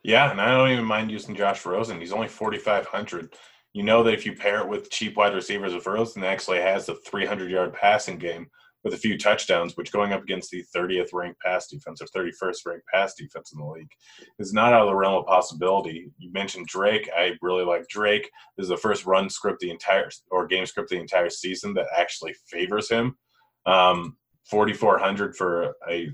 [0.03, 2.01] Yeah, and I don't even mind using Josh Rosen.
[2.01, 3.35] He's only 4,500
[3.77, 6.89] you know that if you pair it with cheap wide receivers, if Rosen actually has
[6.89, 8.47] a 300 yard passing game
[8.83, 12.57] with a few touchdowns, which going up against the 30th ranked pass defense or 31st
[12.65, 13.91] ranked pass defense in the league
[14.39, 16.11] is not out of the realm of possibility.
[16.17, 17.11] You mentioned Drake.
[17.15, 18.31] I really like Drake.
[18.57, 21.89] This is the first run script the entire or game script the entire season that
[21.95, 23.19] actually favors him.
[23.67, 24.17] Um,
[24.51, 26.11] 4,400 for a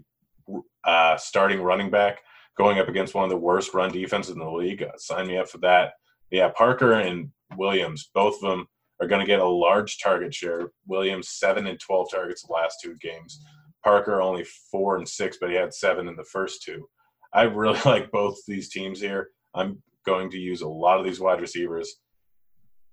[0.84, 2.20] uh, starting running back
[2.56, 4.82] going up against one of the worst run defenses in the league.
[4.82, 5.92] Uh, sign me up for that.
[6.30, 8.66] Yeah, Parker and Williams, both of them
[9.00, 10.70] are going to get a large target share.
[10.86, 13.44] Williams seven and twelve targets the last two games.
[13.84, 16.88] Parker only four and six, but he had seven in the first two.
[17.32, 19.30] I really like both these teams here.
[19.54, 21.96] I'm going to use a lot of these wide receivers,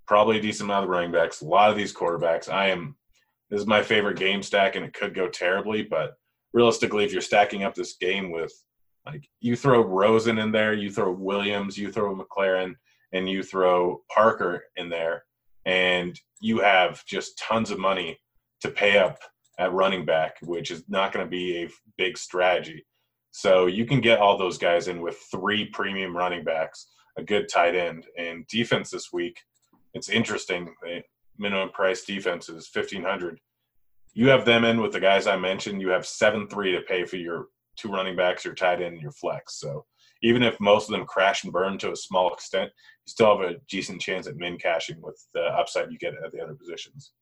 [0.06, 2.52] probably a decent amount of running backs, a lot of these quarterbacks.
[2.52, 2.96] I am
[3.50, 6.14] this is my favorite game stack, and it could go terribly, but
[6.52, 8.52] realistically, if you're stacking up this game with
[9.06, 12.74] like you throw Rosen in there, you throw Williams, you throw McLaurin,
[13.12, 15.24] and you throw Parker in there,
[15.64, 18.18] and you have just tons of money
[18.60, 19.18] to pay up
[19.58, 22.84] at running back, which is not going to be a big strategy.
[23.32, 27.48] So you can get all those guys in with three premium running backs, a good
[27.48, 29.40] tight end, and defense this week.
[29.94, 30.74] It's interesting.
[30.82, 31.02] The
[31.40, 33.40] minimum price defenses, fifteen hundred.
[34.12, 35.80] You have them in with the guys I mentioned.
[35.80, 39.02] You have seven three to pay for your two running backs, your tight end, and
[39.02, 39.58] your flex.
[39.58, 39.84] So
[40.22, 42.70] even if most of them crash and burn to a small extent,
[43.06, 46.32] you still have a decent chance at min cashing with the upside you get at
[46.32, 47.12] the other positions.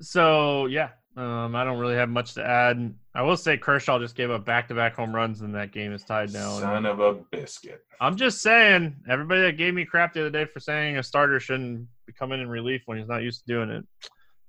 [0.00, 2.94] So yeah, um, I don't really have much to add.
[3.14, 6.34] I will say Kershaw just gave up back-to-back home runs, and that game is tied
[6.34, 6.58] now.
[6.58, 7.80] Son of a biscuit.
[7.98, 11.40] I'm just saying, everybody that gave me crap the other day for saying a starter
[11.40, 11.86] shouldn't
[12.18, 13.84] be in in relief when he's not used to doing it.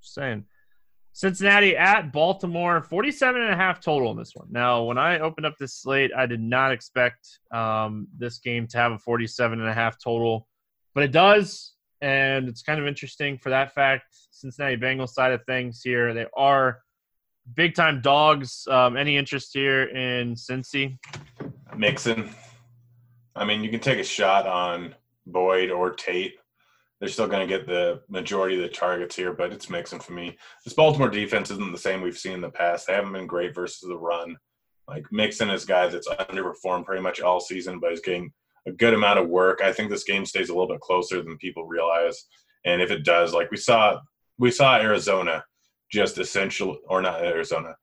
[0.01, 0.45] Just saying.
[1.13, 4.47] Cincinnati at Baltimore, 47 and a half total in this one.
[4.51, 8.77] Now, when I opened up this slate, I did not expect um, this game to
[8.77, 10.47] have a 47 and a half total,
[10.93, 11.73] but it does.
[12.01, 14.03] And it's kind of interesting for that fact.
[14.29, 16.81] Cincinnati Bengals side of things here, they are
[17.55, 18.67] big time dogs.
[18.69, 20.99] Um, any interest here in Cincy?
[21.75, 22.29] Mixon.
[23.35, 26.35] I mean, you can take a shot on Boyd or Tate
[26.99, 30.13] they're still going to get the majority of the targets here, but it's Mixon for
[30.13, 30.37] me.
[30.63, 32.87] This Baltimore defense isn't the same we've seen in the past.
[32.87, 34.35] They haven't been great versus the run.
[34.87, 38.31] Like Mixon is guy that's underperformed pretty much all season, but he's getting
[38.67, 39.61] a good amount of work.
[39.63, 42.25] I think this game stays a little bit closer than people realize.
[42.65, 43.99] And if it does, like we saw,
[44.39, 45.43] we saw Arizona
[45.91, 47.75] just essential, or not Arizona,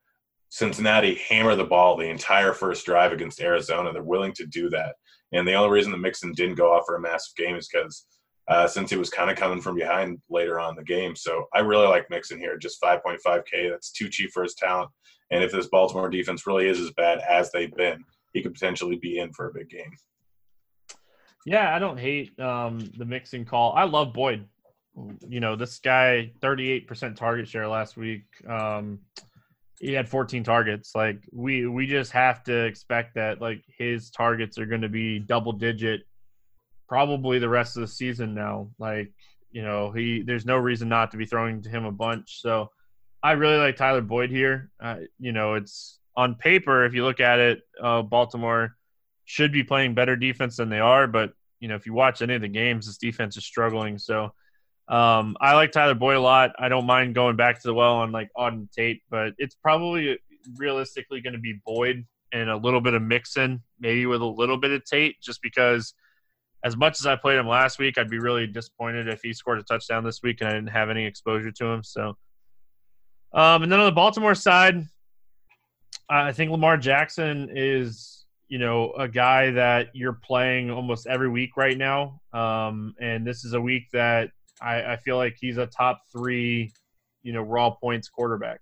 [0.51, 3.93] Cincinnati hammer the ball the entire first drive against Arizona.
[3.93, 4.95] They're willing to do that.
[5.33, 8.07] And the only reason that Mixon didn't go off for a massive game is because
[8.49, 11.17] uh, since he was kind of coming from behind later on the game.
[11.17, 13.71] So I really like Mixon here, just 5.5K.
[13.71, 14.91] That's too cheap for his talent.
[15.31, 18.97] And if this Baltimore defense really is as bad as they've been, he could potentially
[18.97, 19.91] be in for a big game.
[21.47, 23.73] Yeah, I don't hate um, the Mixon call.
[23.73, 24.47] I love Boyd.
[25.27, 28.25] You know, this guy, 38% target share last week.
[28.49, 29.01] Um,
[29.81, 30.95] he had 14 targets.
[30.95, 35.19] Like we we just have to expect that like his targets are going to be
[35.19, 36.03] double digit
[36.95, 38.69] probably the rest of the season now.
[38.79, 39.11] Like,
[39.51, 42.41] you know, he there's no reason not to be throwing to him a bunch.
[42.41, 42.71] So
[43.21, 44.71] I really like Tyler Boyd here.
[44.81, 48.77] Uh, you know, it's on paper, if you look at it, uh, Baltimore
[49.25, 51.09] should be playing better defense than they are.
[51.09, 53.99] But, you know, if you watch any of the games, this defense is struggling.
[53.99, 54.33] So
[54.87, 56.53] um, I like Tyler Boyd a lot.
[56.61, 60.17] I don't mind going back to the well on like Auden Tate, but it's probably
[60.57, 64.59] realistically going to be Boyd and a little bit of Mixon, maybe with a little
[64.59, 65.93] bit of Tate, just because
[66.65, 69.59] as much as I played him last week, I'd be really disappointed if he scored
[69.59, 71.85] a touchdown this week and I didn't have any exposure to him.
[71.85, 72.17] So,
[73.35, 74.83] um, and then on the Baltimore side,
[76.09, 81.57] I think Lamar Jackson is, you know, a guy that you're playing almost every week
[81.59, 82.21] right now.
[82.33, 84.31] Um, and this is a week that
[84.63, 86.73] I, I feel like he's a top three,
[87.23, 88.61] you know, raw points quarterback.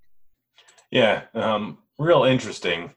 [0.91, 2.91] Yeah, um, real interesting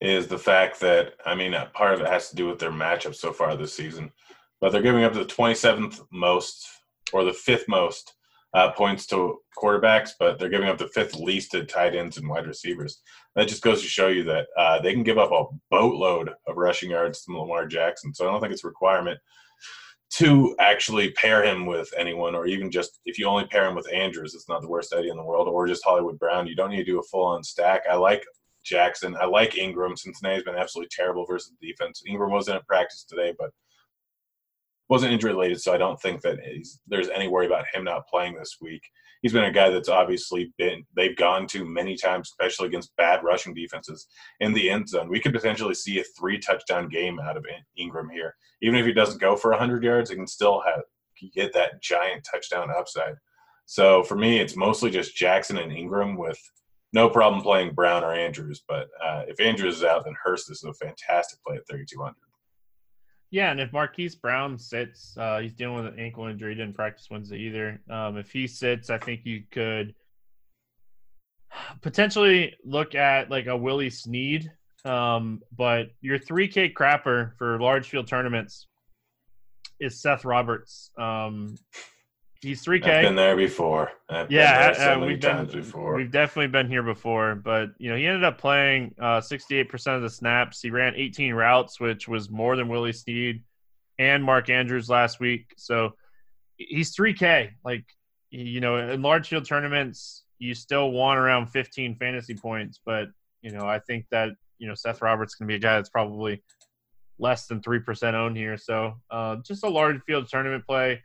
[0.00, 3.14] is the fact that I mean, part of it has to do with their matchup
[3.14, 4.12] so far this season,
[4.60, 6.66] but they're giving up the 27th most
[7.12, 8.14] or the fifth most
[8.54, 12.28] uh, points to quarterbacks, but they're giving up the fifth least to tight ends and
[12.28, 13.02] wide receivers.
[13.34, 16.56] That just goes to show you that uh, they can give up a boatload of
[16.56, 18.14] rushing yards to Lamar Jackson.
[18.14, 19.18] So I don't think it's a requirement
[20.10, 23.92] to actually pair him with anyone, or even just if you only pair him with
[23.92, 26.46] Andrews, it's not the worst idea in the world, or just Hollywood Brown.
[26.46, 27.82] You don't need to do a full on stack.
[27.90, 28.24] I like
[28.64, 29.16] Jackson.
[29.20, 29.96] I like Ingram.
[29.96, 32.02] Cincinnati's been absolutely terrible versus the defense.
[32.06, 33.50] Ingram wasn't at practice today, but
[34.88, 36.38] wasn't injury related, so I don't think that
[36.86, 38.82] there's any worry about him not playing this week.
[39.22, 43.24] He's been a guy that's obviously been they've gone to many times, especially against bad
[43.24, 44.06] rushing defenses
[44.40, 45.08] in the end zone.
[45.08, 47.44] We could potentially see a three touchdown game out of
[47.76, 50.82] Ingram here, even if he doesn't go for 100 yards, he can still have
[51.34, 53.14] get that giant touchdown upside.
[53.66, 56.38] So for me, it's mostly just Jackson and Ingram with
[56.92, 58.62] no problem playing Brown or Andrews.
[58.66, 62.14] But uh, if Andrews is out, then Hurst is a fantastic play at 3,200.
[63.30, 66.54] Yeah, and if Marquise Brown sits, uh, he's dealing with an ankle injury.
[66.54, 67.80] Didn't practice Wednesday either.
[67.90, 69.94] Um, if he sits, I think you could
[71.82, 74.50] potentially look at like a Willie Snead.
[74.84, 78.66] Um, but your 3K crapper for large field tournaments
[79.80, 80.90] is Seth Roberts.
[80.96, 81.56] Um,
[82.40, 83.02] He's three K.
[83.02, 83.90] Been there before.
[84.08, 85.96] I've yeah, so uh, we've been before.
[85.96, 89.96] We've definitely been here before, but you know he ended up playing uh, sixty-eight percent
[89.96, 90.60] of the snaps.
[90.62, 93.42] He ran eighteen routes, which was more than Willie Snead
[93.98, 95.52] and Mark Andrews last week.
[95.56, 95.94] So
[96.56, 97.54] he's three K.
[97.64, 97.84] Like
[98.30, 103.08] you know, in large field tournaments, you still want around fifteen fantasy points, but
[103.42, 106.40] you know I think that you know Seth Roberts can be a guy that's probably
[107.18, 108.56] less than three percent owned here.
[108.56, 111.02] So uh, just a large field tournament play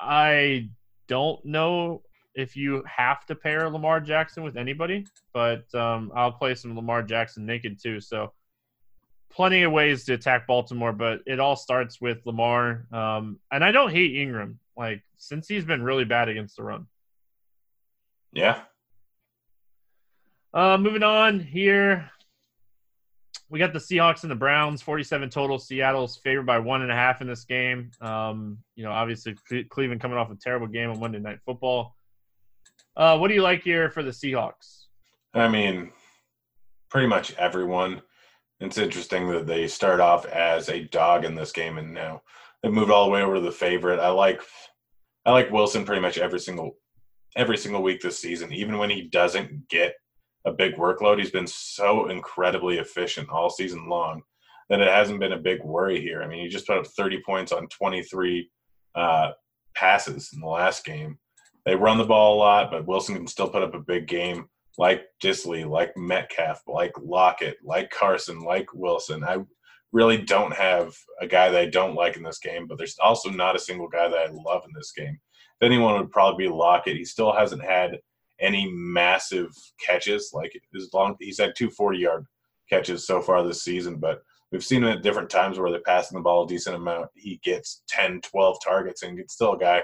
[0.00, 0.68] I
[1.08, 2.02] don't know
[2.34, 7.02] if you have to pair Lamar Jackson with anybody, but um, I'll play some Lamar
[7.02, 8.00] Jackson naked too.
[8.00, 8.32] So
[9.30, 12.86] plenty of ways to attack Baltimore, but it all starts with Lamar.
[12.92, 16.86] Um, and I don't hate Ingram, like since he's been really bad against the run.
[18.32, 18.60] Yeah.
[20.52, 22.10] Uh, moving on here,
[23.48, 25.58] we got the Seahawks and the Browns, 47 total.
[25.58, 27.90] Seattle's favored by one and a half in this game.
[28.00, 29.36] Um, you know, obviously
[29.70, 31.96] Cleveland coming off a terrible game on Monday Night Football.
[32.96, 34.86] Uh, what do you like here for the Seahawks?
[35.34, 35.92] I mean,
[36.90, 38.02] pretty much everyone.
[38.58, 42.22] It's interesting that they start off as a dog in this game, and now
[42.62, 44.00] they moved all the way over to the favorite.
[44.00, 44.40] I like,
[45.24, 46.78] I like Wilson pretty much every single,
[47.36, 48.52] every single week this season.
[48.52, 49.94] Even when he doesn't get
[50.46, 51.18] a big workload.
[51.18, 54.22] He's been so incredibly efficient all season long
[54.70, 56.22] that it hasn't been a big worry here.
[56.22, 58.50] I mean, he just put up 30 points on 23
[58.94, 59.30] uh,
[59.74, 61.18] passes in the last game.
[61.64, 64.48] They run the ball a lot, but Wilson can still put up a big game
[64.78, 69.24] like Dissly, like Metcalf, like Lockett, like Carson, like Wilson.
[69.24, 69.38] I
[69.92, 73.30] really don't have a guy that I don't like in this game, but there's also
[73.30, 75.18] not a single guy that I love in this game.
[75.60, 76.96] If anyone would probably be Lockett.
[76.96, 77.98] He still hasn't had
[78.40, 79.50] any massive
[79.84, 80.30] catches.
[80.32, 82.26] Like as long he's had two 40 yard
[82.68, 84.22] catches so far this season, but
[84.52, 87.08] we've seen him at different times where they're passing the ball a decent amount.
[87.14, 89.82] He gets 10, 12 targets and it's still a guy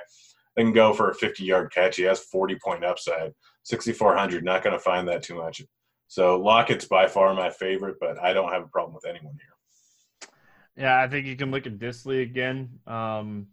[0.57, 1.97] that can go for a 50 yard catch.
[1.97, 3.33] He has 40 point upside,
[3.65, 4.45] 6,400.
[4.45, 5.63] Not going to find that too much.
[6.09, 10.29] So Lockett's by far my favorite, but I don't have a problem with anyone here.
[10.77, 12.69] Yeah, I think you can look at Dissly again.
[12.87, 13.49] Um,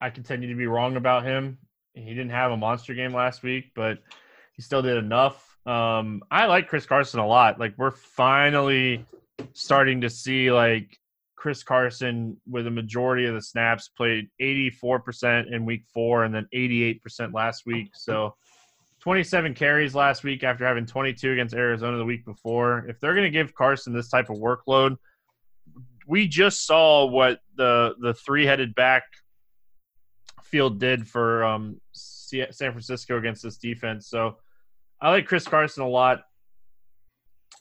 [0.00, 1.58] I continue to be wrong about him.
[1.94, 3.98] He didn't have a monster game last week, but
[4.54, 5.56] he still did enough.
[5.66, 7.60] Um, I like Chris Carson a lot.
[7.60, 9.06] Like we're finally
[9.52, 10.98] starting to see like
[11.36, 16.46] Chris Carson with a majority of the snaps played 84% in week four and then
[16.54, 17.90] 88% last week.
[17.94, 18.34] So
[19.00, 22.86] 27 carries last week after having 22 against Arizona the week before.
[22.88, 24.96] If they're going to give Carson this type of workload,
[26.06, 29.02] we just saw what the the three headed back
[30.52, 34.06] field did for um, San Francisco against this defense.
[34.06, 34.36] So
[35.00, 36.22] I like Chris Carson a lot.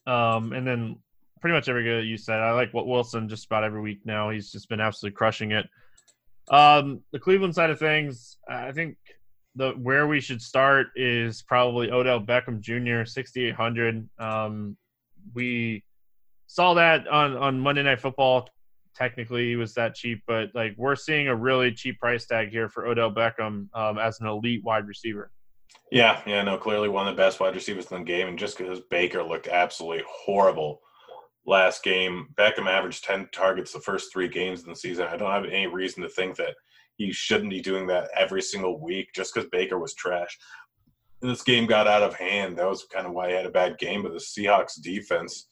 [0.06, 0.98] Um, and then
[1.40, 2.40] pretty much every guy you said.
[2.40, 4.30] I like what Wilson just about every week now.
[4.30, 5.68] He's just been absolutely crushing it.
[6.50, 8.98] Um, the Cleveland side of things, I think
[9.56, 13.06] the where we should start is probably Odell Beckham Jr.
[13.06, 14.10] 6800.
[14.20, 14.78] Um,
[15.34, 15.84] we
[16.48, 18.50] saw that on on Monday Night Football.
[18.96, 22.70] Technically, he was that cheap, but like we're seeing a really cheap price tag here
[22.70, 25.32] for Odell Beckham um, as an elite wide receiver.
[25.92, 28.58] Yeah, yeah, no, clearly one of the best wide receivers in the game, and just
[28.58, 30.82] because Baker looked absolutely horrible
[31.46, 35.08] last game, Beckham averaged ten targets the first three games in the season.
[35.08, 36.56] I don't have any reason to think that
[36.98, 40.38] he shouldn't be doing that every single week just because Baker was trash.
[41.22, 42.58] This game got out of hand.
[42.58, 44.04] That was kind of why he had a bad game.
[44.04, 45.48] But the Seahawks defense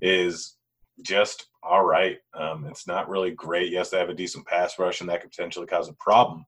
[0.00, 0.56] is
[1.02, 2.18] just all right.
[2.34, 3.70] Um, it's not really great.
[3.70, 6.44] Yes, they have a decent pass rush, and that could potentially cause a problem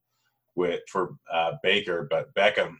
[0.55, 2.07] with for uh, Baker.
[2.09, 2.77] But Beckham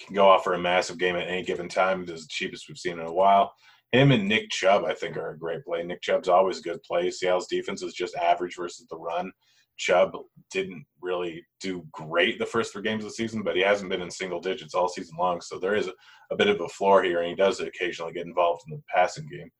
[0.00, 2.02] can go off for a massive game at any given time.
[2.02, 3.52] It is the cheapest we've seen in a while.
[3.92, 5.82] Him and Nick Chubb, I think, are a great play.
[5.82, 7.10] Nick Chubb's always a good play.
[7.10, 9.30] Seattle's defense is just average versus the run.
[9.76, 10.12] Chubb
[10.50, 14.00] didn't really do great the first three games of the season, but he hasn't been
[14.00, 15.40] in single digits all season long.
[15.40, 15.92] So there is a,
[16.30, 19.28] a bit of a floor here, and he does occasionally get involved in the passing
[19.28, 19.50] game.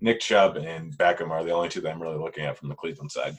[0.00, 2.74] Nick Chubb and Beckham are the only two that I'm really looking at from the
[2.74, 3.36] Cleveland side.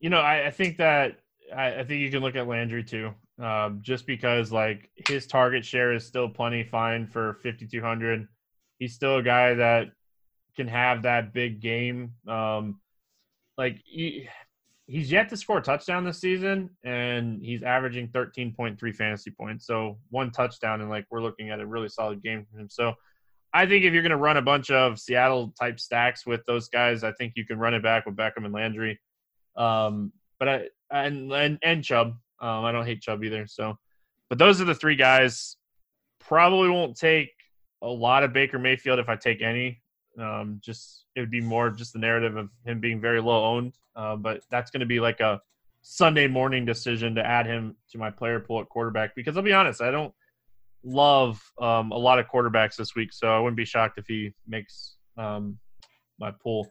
[0.00, 1.20] You know, I, I think that
[1.54, 5.64] I, I, think you can look at Landry too, um, just because like his target
[5.64, 8.26] share is still plenty fine for 5,200.
[8.78, 9.88] He's still a guy that
[10.56, 12.14] can have that big game.
[12.26, 12.80] Um,
[13.56, 14.28] like he,
[14.86, 19.66] he's yet to score a touchdown this season, and he's averaging 13.3 fantasy points.
[19.66, 22.68] So one touchdown, and like we're looking at a really solid game from him.
[22.68, 22.94] So
[23.56, 26.68] I think if you're going to run a bunch of Seattle type stacks with those
[26.68, 29.00] guys, I think you can run it back with Beckham and Landry.
[29.56, 32.18] Um, but I and and, and Chubb.
[32.38, 33.46] Um, I don't hate Chubb either.
[33.46, 33.78] So,
[34.28, 35.56] but those are the three guys.
[36.20, 37.30] Probably won't take
[37.80, 39.80] a lot of Baker Mayfield if I take any.
[40.20, 43.78] Um, just it would be more just the narrative of him being very low owned.
[43.94, 45.40] Uh, but that's going to be like a
[45.80, 49.54] Sunday morning decision to add him to my player pool at quarterback because I'll be
[49.54, 50.12] honest, I don't
[50.86, 54.32] love um, a lot of quarterbacks this week, so I wouldn't be shocked if he
[54.46, 55.58] makes um,
[56.18, 56.70] my pool.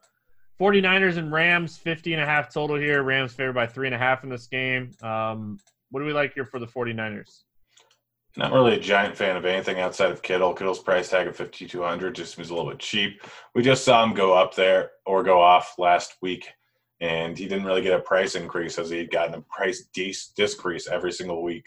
[0.59, 3.03] 49ers and Rams, 50 and a half total here.
[3.03, 4.91] Rams favored by three and a half in this game.
[5.03, 5.59] Um,
[5.91, 7.43] what do we like here for the 49ers?
[8.37, 10.53] Not really a giant fan of anything outside of Kittle.
[10.53, 13.21] Kittle's price tag of 5200 just seems a little bit cheap.
[13.53, 16.49] We just saw him go up there or go off last week,
[16.99, 20.87] and he didn't really get a price increase as he had gotten a price decrease
[20.87, 21.65] every single week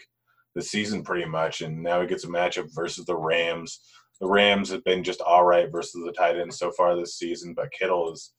[0.59, 1.61] this season, pretty much.
[1.61, 3.79] And now he gets a matchup versus the Rams.
[4.19, 7.53] The Rams have been just all right versus the tight ends so far this season,
[7.53, 8.33] but Kittle is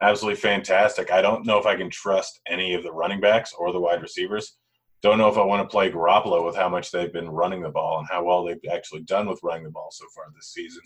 [0.00, 1.10] absolutely fantastic.
[1.10, 4.02] I don't know if I can trust any of the running backs or the wide
[4.02, 4.56] receivers
[5.02, 7.68] don't know if I want to play Garoppolo with how much they've been running the
[7.68, 10.82] ball and how well they've actually done with running the ball so far this season.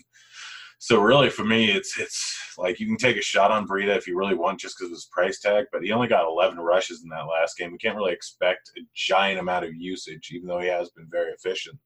[0.83, 4.07] So really, for me, it's it's like you can take a shot on Breida if
[4.07, 5.67] you really want, just because of his price tag.
[5.71, 7.71] But he only got 11 rushes in that last game.
[7.71, 11.33] We can't really expect a giant amount of usage, even though he has been very
[11.33, 11.77] efficient.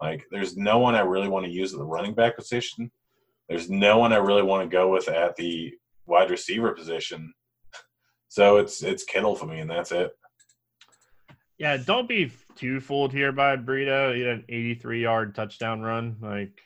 [0.00, 2.90] Like, there's no one I really want to use at the running back position.
[3.50, 5.74] There's no one I really want to go with at the
[6.06, 7.34] wide receiver position.
[8.28, 10.12] So it's it's Kittle for me, and that's it.
[11.58, 14.14] Yeah, don't be too fooled here by Breida.
[14.14, 16.16] He had an 83 yard touchdown run.
[16.22, 16.58] Like,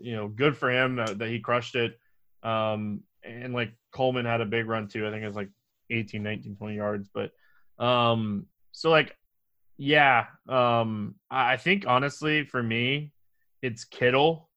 [0.00, 1.98] you know, good for him that, that he crushed it.
[2.42, 5.06] Um, and like Coleman had a big run too.
[5.06, 5.50] I think it was like
[5.90, 7.08] 18, 19, 20 yards.
[7.12, 7.32] But
[7.82, 9.16] um, so like,
[9.76, 13.12] yeah, um, I think honestly for me,
[13.62, 14.50] it's Kittle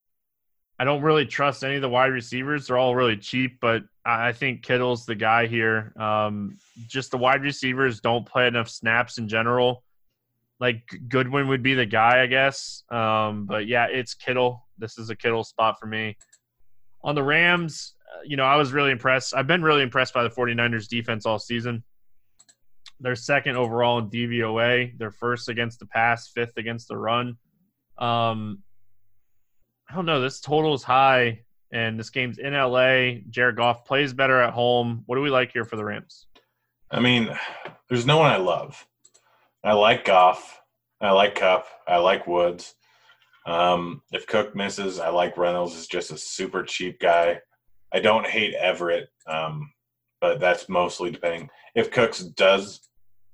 [0.78, 2.66] I don't really trust any of the wide receivers.
[2.66, 5.92] They're all really cheap, but I think Kittle's the guy here.
[5.96, 9.84] Um, just the wide receivers don't play enough snaps in general.
[10.60, 12.84] Like Goodwin would be the guy, I guess.
[12.90, 14.66] Um, but yeah, it's Kittle.
[14.78, 16.16] This is a Kittle spot for me.
[17.02, 19.34] On the Rams, uh, you know, I was really impressed.
[19.34, 21.82] I've been really impressed by the 49ers defense all season.
[23.00, 24.96] They're second overall in DVOA.
[24.96, 27.36] They're first against the pass, fifth against the run.
[27.98, 28.62] Um,
[29.88, 30.20] I don't know.
[30.20, 31.40] This total is high,
[31.72, 33.20] and this game's in LA.
[33.28, 35.02] Jared Goff plays better at home.
[35.06, 36.26] What do we like here for the Rams?
[36.90, 37.36] I mean,
[37.88, 38.86] there's no one I love.
[39.64, 40.60] I like Goff.
[41.00, 41.66] I like Kupp.
[41.88, 42.74] I like Woods.
[43.46, 45.74] Um, if Cook misses, I like Reynolds.
[45.74, 47.40] Is just a super cheap guy.
[47.92, 49.72] I don't hate Everett, um,
[50.20, 51.48] but that's mostly depending.
[51.74, 52.80] If Cooks does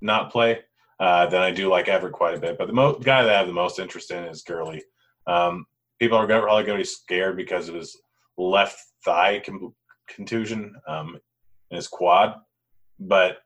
[0.01, 0.61] not play,
[1.01, 2.59] uh, then I do like Everett quite a bit.
[2.59, 4.83] But the mo- guy that I have the most interest in is Gurley.
[5.27, 5.67] Um,
[5.99, 7.97] people are probably going to be scared because of his
[8.37, 9.43] left thigh
[10.09, 11.19] contusion um,
[11.71, 12.35] his quad,
[12.99, 13.39] but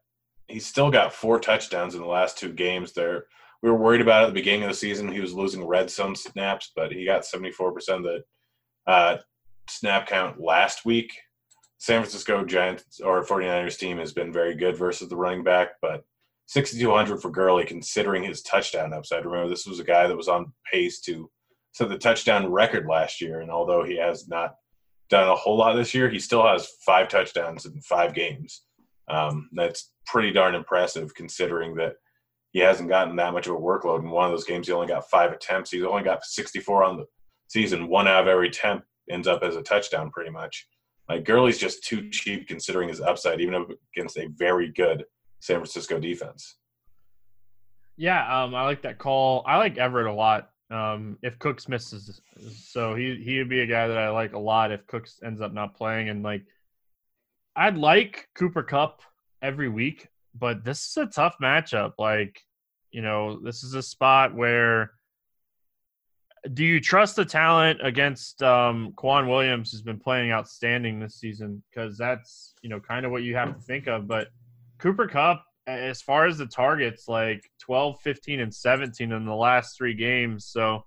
[0.49, 2.93] he's still got four touchdowns in the last two games.
[2.93, 3.27] There,
[3.63, 5.11] we were worried about at the beginning of the season.
[5.11, 8.25] He was losing red zone snaps, but he got 74% of the
[8.87, 9.19] uh,
[9.69, 11.13] snap count last week.
[11.79, 16.05] San Francisco Giants or 49ers team has been very good versus the running back, but
[16.47, 19.25] 6,200 for Gurley considering his touchdown upside.
[19.25, 21.31] Remember, this was a guy that was on pace to
[21.73, 24.57] set the touchdown record last year, and although he has not
[25.11, 28.63] done a whole lot this year, he still has five touchdowns in five games.
[29.09, 31.95] Um, that's pretty darn impressive considering that
[32.53, 34.01] he hasn't gotten that much of a workload.
[34.01, 35.71] In one of those games, he only got five attempts.
[35.71, 37.07] He's only got 64 on the
[37.49, 37.89] season.
[37.89, 40.67] One out of every attempt ends up as a touchdown, pretty much.
[41.09, 45.05] Like Gurley's just too cheap considering his upside, even against a very good
[45.41, 46.57] San Francisco defense.
[47.97, 49.45] Yeah, um, I like that call.
[49.47, 50.51] I like Everett a lot.
[50.71, 52.21] Um, if Cooks misses,
[52.57, 55.41] so he he would be a guy that I like a lot if Cooks ends
[55.41, 56.09] up not playing.
[56.09, 56.43] And like,
[57.57, 59.03] I'd like Cooper Kupp
[59.43, 61.93] every week, but this is a tough matchup.
[61.99, 62.41] Like,
[62.91, 64.93] you know, this is a spot where
[66.53, 71.63] do you trust the talent against um K'Waun Williams who's been playing outstanding this season?
[71.71, 74.07] Because that's, you know, kind of what you have to think of.
[74.07, 74.29] But
[74.79, 79.77] Cooper Kupp, as far as the targets, like 12, 15, and 17 in the last
[79.77, 80.47] three games.
[80.47, 80.85] So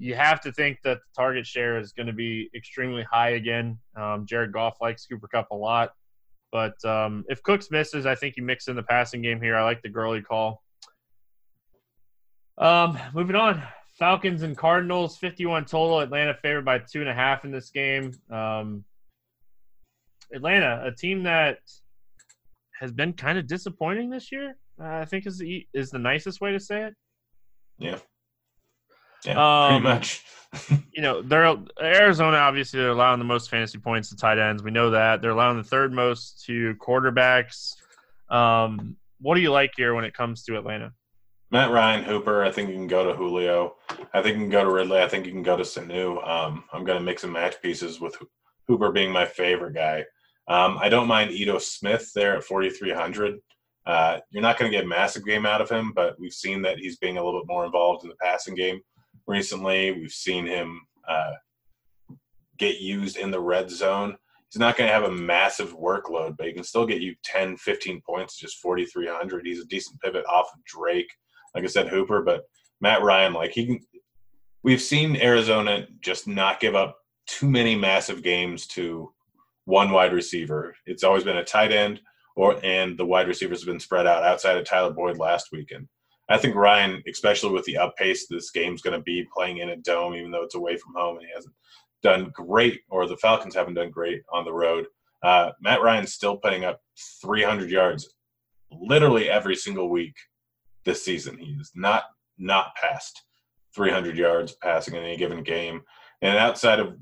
[0.00, 3.78] you have to think that the target share is going to be extremely high again.
[3.94, 5.90] Um, Jared Goff likes Cooper Kupp a lot.
[6.50, 9.56] But um, if Cooks misses, I think you mix in the passing game here.
[9.56, 10.62] I like the Gurley call.
[12.56, 13.62] Um, moving on.
[13.98, 16.00] Falcons and Cardinals, 51 total.
[16.00, 18.12] Atlanta favored by two and a half in this game.
[18.30, 18.84] Um,
[20.32, 21.58] Atlanta, a team that
[22.80, 24.56] has been kind of disappointing this year.
[24.80, 26.94] Uh, I think is the is the nicest way to say it.
[27.78, 27.98] Yeah.
[29.24, 30.24] Yeah, um, pretty much.
[30.92, 32.38] you know, they're Arizona.
[32.38, 34.62] Obviously, they're allowing the most fantasy points to tight ends.
[34.62, 37.74] We know that they're allowing the third most to quarterbacks.
[38.28, 40.92] Um, what do you like here when it comes to Atlanta?
[41.52, 42.44] Matt Ryan, Hooper.
[42.44, 43.76] I think you can go to Julio.
[44.14, 45.00] I think you can go to Ridley.
[45.00, 46.26] I think you can go to Sanu.
[46.26, 48.16] Um, I'm going to mix and match pieces with
[48.68, 50.04] Hooper being my favorite guy.
[50.48, 53.40] Um, I don't mind Ito Smith there at 4,300.
[53.84, 56.62] Uh, you're not going to get a massive game out of him, but we've seen
[56.62, 58.80] that he's being a little bit more involved in the passing game
[59.30, 59.92] recently.
[59.92, 61.32] We've seen him uh,
[62.58, 64.16] get used in the red zone.
[64.50, 67.56] He's not going to have a massive workload, but he can still get you 10,
[67.56, 69.46] 15 points, just 4,300.
[69.46, 71.10] He's a decent pivot off of Drake.
[71.54, 72.42] Like I said, Hooper, but
[72.80, 73.80] Matt Ryan, like he can.
[74.62, 79.12] We've seen Arizona just not give up too many massive games to
[79.64, 80.74] one wide receiver.
[80.84, 82.00] It's always been a tight end,
[82.36, 85.88] or and the wide receivers have been spread out outside of Tyler Boyd last weekend.
[86.30, 89.70] I think Ryan, especially with the up pace this game's going to be playing in
[89.70, 91.54] a dome, even though it's away from home and he hasn't
[92.02, 94.86] done great, or the Falcons haven't done great on the road.
[95.22, 96.80] Uh, Matt Ryan's still putting up
[97.20, 98.14] 300 yards
[98.70, 100.14] literally every single week
[100.84, 101.36] this season.
[101.36, 102.04] He's not
[102.38, 103.22] not past
[103.74, 105.82] 300 yards passing in any given game,
[106.22, 106.96] and outside of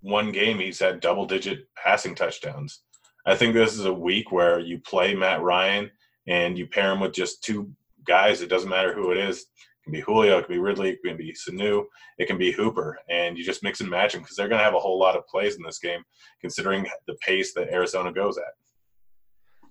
[0.00, 2.82] one game, he's had double digit passing touchdowns.
[3.26, 5.90] I think this is a week where you play Matt Ryan
[6.28, 7.70] and you pair him with just two
[8.08, 8.42] guys.
[8.42, 9.38] It doesn't matter who it is.
[9.40, 11.84] It can be Julio, it can be Ridley, it can be Sanu,
[12.18, 14.64] it can be Hooper, and you just mix and match them because they're going to
[14.64, 16.02] have a whole lot of plays in this game,
[16.40, 18.52] considering the pace that Arizona goes at.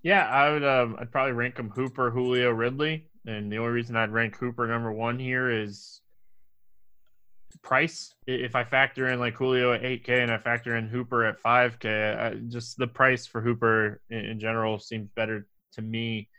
[0.04, 0.64] Yeah, I would.
[0.64, 4.68] Um, I'd probably rank them Hooper, Julio, Ridley, and the only reason I'd rank Hooper
[4.68, 6.02] number one here is
[7.62, 8.14] price.
[8.26, 12.20] If I factor in like Julio at 8K and I factor in Hooper at 5K,
[12.20, 16.30] I, just the price for Hooper in, in general seems better to me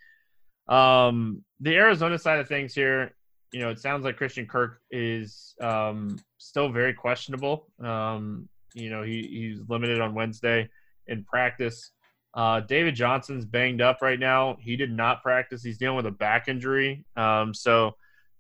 [0.69, 3.15] um, the Arizona side of things here,
[3.53, 7.67] you know, it sounds like Christian Kirk is um, still very questionable.
[7.83, 10.69] Um, you know, he, he's limited on Wednesday
[11.07, 11.93] in practice.
[12.35, 14.59] Uh, David Johnson's banged up right now.
[14.61, 15.63] He did not practice.
[15.63, 17.05] He's dealing with a back injury.
[17.17, 17.95] Um, so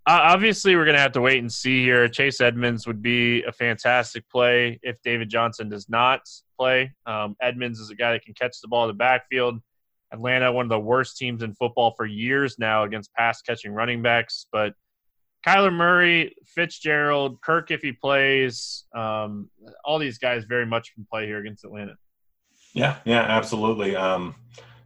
[0.06, 2.08] uh, obviously, we're going to have to wait and see here.
[2.08, 6.20] Chase Edmonds would be a fantastic play if David Johnson does not
[6.58, 6.92] play.
[7.06, 9.60] Um, Edmonds is a guy that can catch the ball in the backfield.
[10.12, 14.02] Atlanta, one of the worst teams in football for years now against pass catching running
[14.02, 14.46] backs.
[14.50, 14.74] But
[15.46, 19.50] Kyler Murray, Fitzgerald, Kirk, if he plays, um,
[19.84, 21.94] all these guys very much can play here against Atlanta.
[22.72, 23.96] Yeah, yeah, absolutely.
[23.96, 24.34] Um,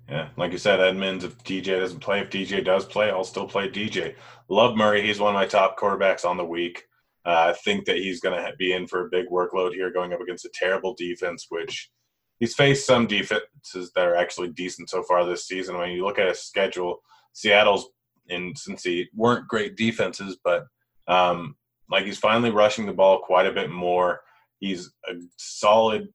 [0.09, 3.47] yeah, like you said, Edmonds, if DJ doesn't play, if DJ does play, I'll still
[3.47, 4.15] play DJ.
[4.49, 5.07] Love Murray.
[5.07, 6.83] He's one of my top quarterbacks on the week.
[7.25, 10.13] Uh, I think that he's going to be in for a big workload here going
[10.13, 11.91] up against a terrible defense, which–
[12.43, 15.79] he's faced some defenses that are actually decent so far this season.
[15.79, 17.01] When you look at his schedule,
[17.35, 17.89] Seattle's
[18.31, 20.67] and Cincy weren't great defenses, but
[21.07, 21.55] um,
[21.89, 24.23] like he's finally rushing the ball quite a bit more.
[24.59, 26.09] He's a solid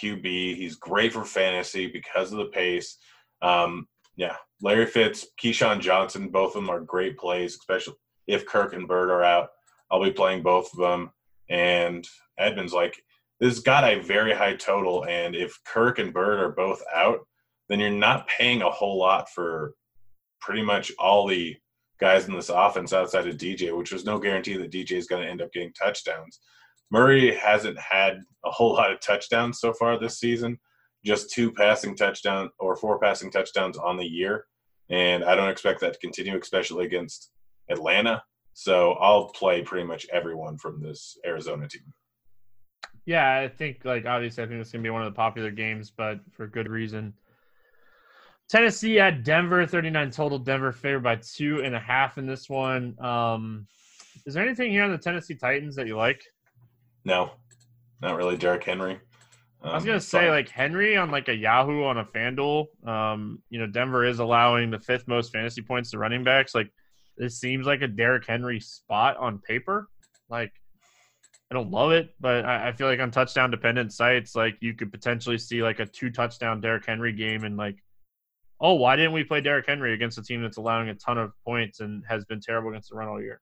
[0.00, 0.56] QB.
[0.56, 2.96] He's great for fantasy because of the pace.
[3.42, 8.72] Um, yeah, Larry Fitz, KeeSean Johnson, both of them are great plays, especially if Kirk
[8.72, 9.50] and Byrd are out.
[9.90, 11.10] I'll be playing both of them.
[11.50, 12.08] And
[12.38, 13.03] Edmonds, like,
[13.40, 15.04] this got a very high total.
[15.06, 17.20] And if Kirk and Byrd are both out,
[17.68, 19.74] then you're not paying a whole lot for
[20.40, 21.56] pretty much all the
[22.00, 25.22] guys in this offense outside of DJ, which was no guarantee that DJ is going
[25.22, 26.40] to end up getting touchdowns.
[26.90, 30.58] Murray hasn't had a whole lot of touchdowns so far this season,
[31.04, 34.44] just two passing touchdowns or four passing touchdowns on the year.
[34.90, 37.30] And I don't expect that to continue, especially against
[37.70, 38.22] Atlanta.
[38.52, 41.92] So I'll play pretty much everyone from this Arizona team.
[43.06, 45.90] Yeah, I think like obviously I think it's gonna be one of the popular games,
[45.90, 47.14] but for good reason.
[48.48, 50.38] Tennessee at Denver, 39 total.
[50.38, 52.94] Denver favored by two and a half in this one.
[53.00, 53.66] Um,
[54.26, 56.22] is there anything here on the Tennessee Titans that you like?
[57.04, 57.32] No,
[58.00, 58.36] not really.
[58.36, 59.00] Derrick Henry.
[59.62, 62.66] Um, I was gonna um, say like Henry on like a Yahoo on a FanDuel.
[62.86, 66.54] Um, you know, Denver is allowing the fifth most fantasy points to running backs.
[66.54, 66.70] Like
[67.16, 69.88] this seems like a Derrick Henry spot on paper.
[70.28, 70.52] Like
[71.54, 74.74] I don't love it, but I, I feel like on touchdown dependent sites, like you
[74.74, 77.76] could potentially see like a two touchdown Derrick Henry game and like
[78.60, 81.32] oh, why didn't we play Derrick Henry against a team that's allowing a ton of
[81.44, 83.40] points and has been terrible against the run all year?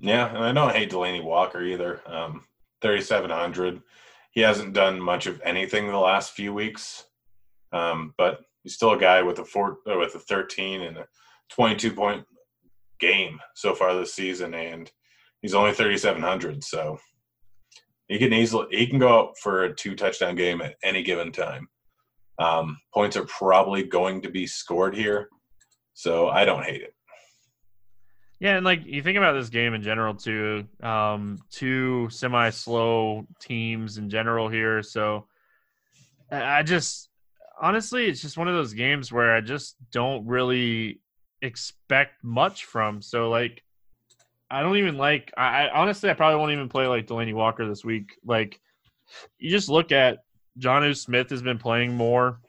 [0.00, 2.00] Yeah, and I don't hate Delanie Walker either.
[2.06, 2.44] Um,
[2.80, 3.82] 3,700.
[4.30, 7.04] He hasn't done much of anything the last few weeks,
[7.72, 11.06] um, but he's still a guy with a four uh, with a 13 and a
[11.50, 12.24] 22 point
[12.98, 14.90] game so far this season, and
[15.42, 16.62] he's only 3,700.
[16.62, 16.98] So
[18.08, 21.32] he can easily he can go out for a two touchdown game at any given
[21.32, 21.68] time.
[22.38, 25.28] Um, points are probably going to be scored here,
[25.94, 26.94] so I don't hate it.
[28.38, 33.96] Yeah, and like you think about this game in general too, um, two semi-slow teams
[33.96, 34.82] in general here.
[34.82, 35.26] So
[36.30, 37.08] I just
[37.60, 41.00] honestly, it's just one of those games where I just don't really
[41.40, 43.00] expect much from.
[43.00, 43.62] So like,
[44.50, 45.32] I don't even like.
[45.36, 48.10] I, honestly, I probably won't even play like Delanie Walker this week.
[48.24, 48.60] Like,
[49.38, 50.18] you just look at
[50.58, 52.40] Jonnu Smith has been playing more.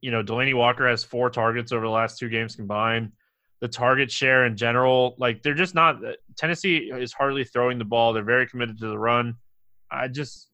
[0.00, 3.12] You know, Delanie Walker has four targets over the last two games combined.
[3.60, 5.96] The target share in general, like they're just not.
[6.36, 8.12] Tennessee is hardly throwing the ball.
[8.12, 9.36] They're very committed to the run.
[9.90, 10.50] I just,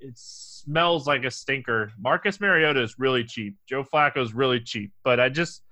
[0.00, 1.92] it smells like a stinker.
[1.98, 3.56] Marcus Mariota is really cheap.
[3.68, 5.62] Joe Flacco is really cheap, but I just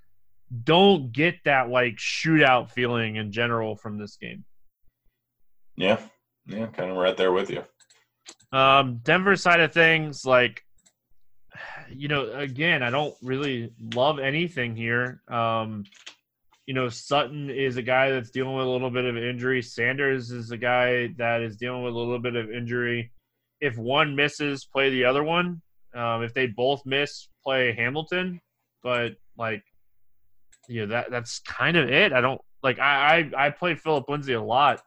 [0.64, 4.44] don't get that like shootout feeling in general from this game.
[5.76, 6.01] Yeah,
[6.46, 7.64] yeah, kind of right there with you.
[8.53, 10.64] Um, Denver side of things, like,
[11.88, 15.22] you know, again, I don't really love anything here.
[15.28, 15.84] Um,
[16.66, 19.62] you know, Sutton is a guy that's dealing with a little bit of injury.
[19.62, 23.12] Sanders is a guy that is dealing with a little bit of injury.
[23.61, 25.62] If one misses, play the other one.
[25.94, 28.40] Um, if they both miss, play Hamilton.
[28.82, 29.62] But like,
[30.68, 32.12] you know, that that's kind of it.
[32.12, 32.78] I don't like.
[32.78, 34.82] I I, I play Philip Lindsay a lot.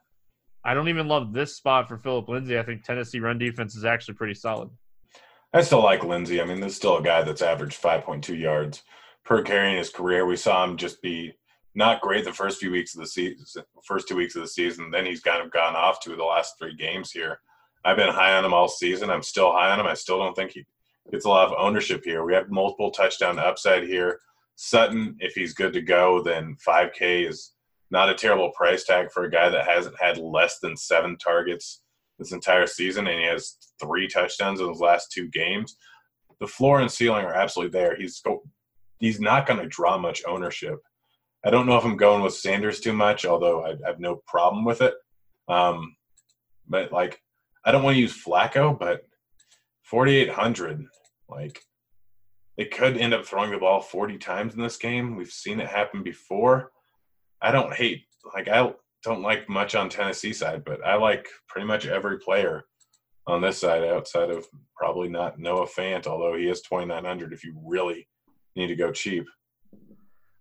[0.64, 2.58] I don't even love this spot for Philip Lindsay.
[2.58, 4.70] I think Tennessee run defense is actually pretty solid.
[5.52, 6.40] I still like Lindsay.
[6.40, 8.82] I mean, this is still a guy that's averaged 5.2 yards
[9.24, 10.26] per carry in his career.
[10.26, 11.34] We saw him just be
[11.74, 14.90] not great the first few weeks of the season, first two weeks of the season.
[14.90, 17.40] Then he's kind of gone off to the last three games here.
[17.84, 19.10] I've been high on him all season.
[19.10, 19.86] I'm still high on him.
[19.86, 20.64] I still don't think he
[21.10, 22.24] gets a lot of ownership here.
[22.24, 24.20] We have multiple touchdown upside here.
[24.56, 27.54] Sutton, if he's good to go, then 5K is
[27.90, 31.82] not a terrible price tag for a guy that hasn't had less than seven targets
[32.18, 35.76] this entire season, and he has three touchdowns in his last two games.
[36.40, 37.96] The floor and ceiling are absolutely there.
[37.96, 38.42] He's go,
[38.98, 40.78] he's not going to draw much ownership.
[41.44, 44.64] I don't know if I'm going with Sanders too much, although I, have no problem
[44.64, 44.94] with it.
[45.48, 45.94] Um,
[46.68, 47.20] but like,
[47.64, 49.02] I don't want to use Flacco, but
[49.82, 50.86] 4,800,
[51.28, 51.60] like,
[52.56, 55.16] they could end up throwing the ball 40 times in this game.
[55.16, 56.70] We've seen it happen before.
[57.42, 61.66] I don't hate like I don't like much on Tennessee side, but I like pretty
[61.66, 62.64] much every player
[63.26, 64.46] on this side outside of
[64.76, 68.08] probably not Noah Fant, although he is twenty nine hundred if you really
[68.56, 69.26] need to go cheap.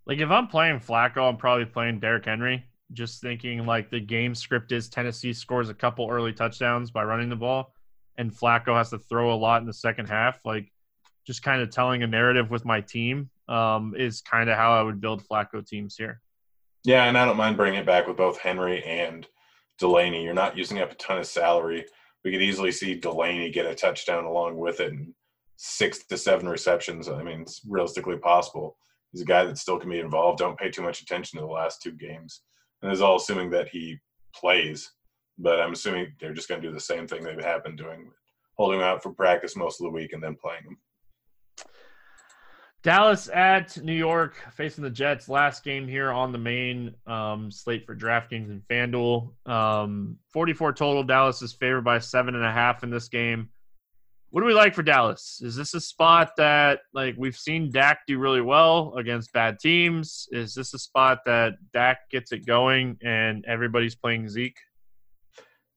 [0.06, 2.66] Like if I'm playing Flacco, I'm probably playing Derrick Henry.
[2.92, 7.30] Just thinking like the game script is Tennessee scores a couple early touchdowns by running
[7.30, 7.74] the ball,
[8.18, 10.40] and Flacco has to throw a lot in the second half.
[10.46, 10.72] Like
[11.26, 14.82] just kind of telling a narrative with my team um, is kind of how I
[14.82, 16.22] would build Flacco teams here.
[16.84, 19.26] Yeah, and I don't mind bringing it back with both Henry and
[19.82, 20.24] Delanie.
[20.24, 21.86] You're not using up a ton of salary.
[22.24, 25.14] We could easily see Delanie get a touchdown along with it and
[25.58, 27.08] six to seven receptions.
[27.08, 28.78] I mean, it's realistically possible.
[29.12, 30.40] He's a guy that still can be involved.
[30.40, 32.42] Don't pay too much attention to the last two games.
[32.82, 33.98] And it's all assuming that he
[34.36, 34.92] plays.
[35.38, 38.12] But I'm assuming they're just going to do the same thing they have been doing,
[38.58, 40.78] holding him out for practice most of the week and then playing him.
[42.84, 45.30] Dallas at New York facing the Jets.
[45.30, 49.32] Last game here on the main um, slate for DraftKings and FanDuel.
[49.50, 51.04] Um, 44 total.
[51.04, 53.50] Dallas is favored by seven and a half in this game.
[54.32, 55.40] What do we like for Dallas?
[55.42, 60.28] Is this a spot that like we've seen Dak do really well against bad teams?
[60.32, 64.58] Is this a spot that Dak gets it going and everybody's playing Zeke?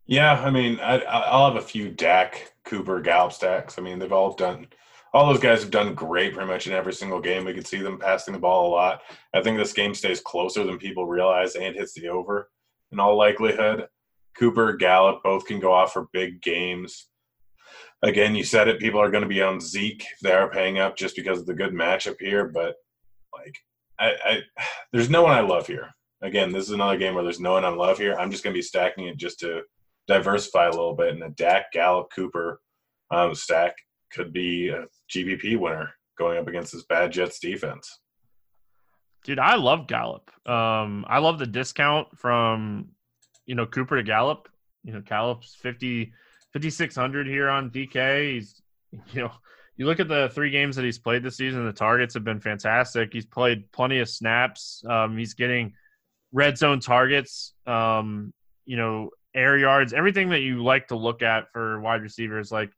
[0.07, 3.79] Yeah, I mean, I, I'll have a few Dak, Cooper, Gallup stacks.
[3.79, 4.69] I mean, they've all done
[5.17, 7.47] all those guys have done great pretty much in every single game.
[7.47, 9.01] We can see them passing the ball a lot.
[9.33, 12.51] I think this game stays closer than people realize and hits the over
[12.93, 13.89] in all likelihood.
[14.39, 17.09] Cooper, Gallup both can go off for big games.
[18.03, 18.79] Again, you said it.
[18.79, 21.55] People are going to be on Zeke they are paying up just because of the
[21.55, 22.49] good matchup here.
[22.49, 22.75] But
[23.35, 23.57] like,
[23.99, 24.41] I, I
[24.93, 25.95] there's no one I love here.
[26.21, 28.17] Again, this is another game where there's no one I love here.
[28.17, 29.63] I'm just going to be stacking it just to
[30.09, 31.15] diversify a little bit.
[31.15, 32.61] And a Dak, Gallup, Cooper
[33.11, 33.77] um, stack
[34.13, 38.01] could be a GPP winner going up against this bad Jets defense.
[39.25, 40.31] Dude, I love Gallup.
[40.49, 42.89] Um, I love the discount from
[43.45, 44.49] you know Cooper to Gallup.
[44.85, 46.13] You know, Gallup's 50
[46.53, 48.35] 5600 here on DK.
[48.35, 48.63] He's
[49.13, 49.33] you know,
[49.77, 52.41] you look at the three games that he's played this season, the targets have been
[52.41, 53.13] fantastic.
[53.13, 54.83] He's played plenty of snaps.
[54.89, 55.75] Um, he's getting
[56.33, 58.33] red zone targets, um,
[58.65, 62.51] you know, air yards, everything that you like to look at for wide receivers.
[62.51, 62.71] Like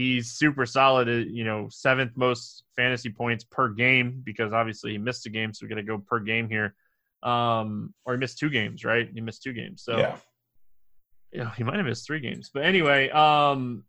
[0.00, 4.98] He's super solid, uh, you know, seventh most fantasy points per game because obviously he
[4.98, 6.74] missed a game, so we're gonna go per game here.
[7.22, 9.10] Um, or he missed two games, right?
[9.12, 10.16] He missed two games, so yeah,
[11.32, 12.50] yeah, he might have missed three games.
[12.52, 13.84] But anyway, um,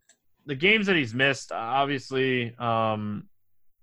[0.45, 3.29] the games that he's missed, obviously, um,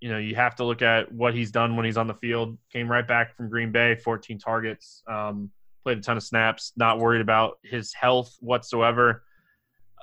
[0.00, 2.58] you know, you have to look at what he's done when he's on the field.
[2.70, 5.50] Came right back from Green Bay, 14 targets, um,
[5.82, 9.24] played a ton of snaps, not worried about his health whatsoever.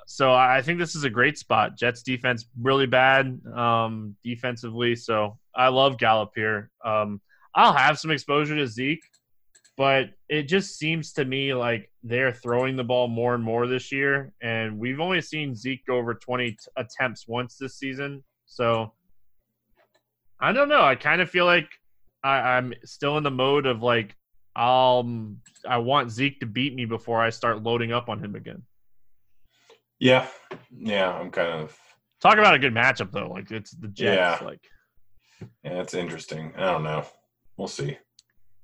[0.06, 1.76] So I think this is a great spot.
[1.76, 6.70] Jets defense really bad um, defensively, so I love Gallup here.
[6.84, 7.20] Um,
[7.56, 9.02] I'll have some exposure to Zeke,
[9.76, 13.90] but it just seems to me like they're throwing the ball more and more this
[13.90, 18.22] year, and we've only seen Zeke go over 20 t- attempts once this season.
[18.46, 18.92] So
[20.40, 20.82] I don't know.
[20.82, 21.68] I kind of feel like
[22.22, 24.14] I, I'm still in the mode of like
[24.54, 25.38] um
[25.68, 28.62] I want Zeke to beat me before I start loading up on him again.
[29.98, 30.26] Yeah,
[30.70, 31.78] yeah, I'm kind of
[32.20, 33.28] talk about a good matchup though.
[33.28, 34.40] Like it's the Jets.
[34.40, 34.46] Yeah.
[34.46, 34.60] Like,
[35.64, 36.52] yeah, it's interesting.
[36.56, 37.04] I don't know.
[37.56, 37.98] We'll see.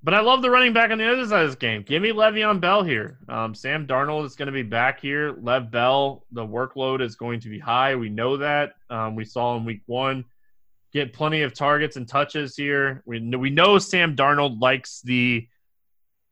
[0.04, 1.82] But I love the running back on the other side of this game.
[1.82, 3.18] Give me Le'Veon Bell here.
[3.28, 5.36] Um, Sam Darnold is going to be back here.
[5.40, 7.94] Lev Bell, the workload is going to be high.
[7.94, 8.72] We know that.
[8.90, 10.24] Um, we saw in week one.
[10.92, 13.02] Get plenty of targets and touches here.
[13.06, 15.46] We we know Sam Darnold likes the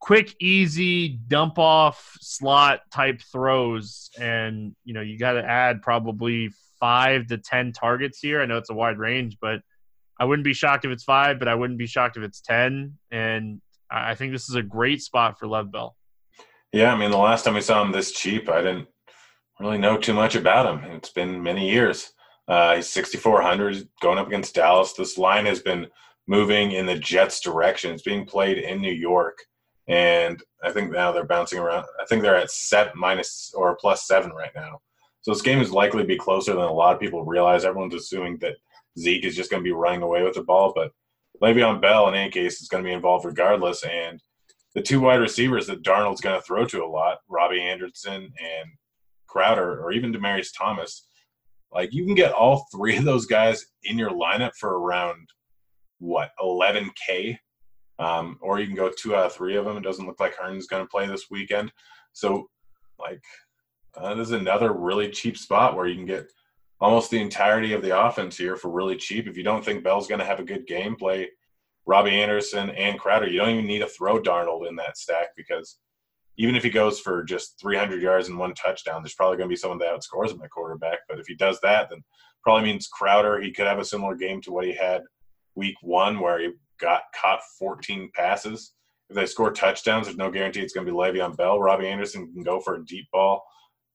[0.00, 6.50] quick, easy dump off slot type throws, and you know you got to add probably
[6.80, 8.40] five to ten targets here.
[8.40, 9.60] I know it's a wide range, but
[10.18, 12.98] I wouldn't be shocked if it's five, but I wouldn't be shocked if it's ten.
[13.10, 15.96] And I think this is a great spot for Lev Bell.
[16.72, 18.88] Yeah, I mean the last time we saw him this cheap, I didn't
[19.60, 20.90] really know too much about him.
[20.92, 22.12] It's been many years.
[22.48, 24.92] Uh, he's 6,400 going up against Dallas.
[24.92, 25.86] This line has been
[26.26, 27.92] moving in the Jets' direction.
[27.92, 29.38] It's being played in New York
[29.90, 31.84] and I think now they're bouncing around.
[32.00, 34.80] I think they're at seven minus or plus seven right now.
[35.22, 37.64] So this game is likely to be closer than a lot of people realize.
[37.64, 38.54] Everyone's assuming that
[38.98, 40.92] Zeke is just going to be running away with the ball, but
[41.42, 43.84] Le'Veon Bell in any case is going to be involved regardless.
[43.84, 44.22] And
[44.74, 48.70] the two wide receivers that Darnold's going to throw to a lot, Robbie Anderson and
[49.26, 51.08] Crowder, or even Demaryius Thomas,
[51.72, 55.28] like you can get all three of those guys in your lineup for around
[55.98, 57.38] what 11k
[58.00, 59.76] um, or you can go two out of three of them.
[59.76, 61.70] It doesn't look like Herndon's going to play this weekend.
[62.12, 62.48] So,
[62.98, 63.22] like,
[64.16, 66.32] this is another really cheap spot where you can get
[66.80, 69.28] almost the entirety of the offense here for really cheap.
[69.28, 71.28] If you don't think Bell's going to have a good game, play
[71.84, 73.28] Robbie Anderson and Crowder.
[73.28, 75.78] You don't even need to throw Darnold in that stack because
[76.38, 79.52] even if he goes for just 300 yards and one touchdown, there's probably going to
[79.52, 81.00] be someone that outscores him at quarterback.
[81.06, 82.02] But if he does that, then
[82.42, 83.42] probably means Crowder.
[83.42, 85.02] He could have a similar game to what he had
[85.54, 88.72] week one, where he got caught 14 passes.
[89.08, 91.60] If they score touchdowns, there's no guarantee it's going to be Le'Veon Bell.
[91.60, 93.42] Robbie Anderson can go for a deep ball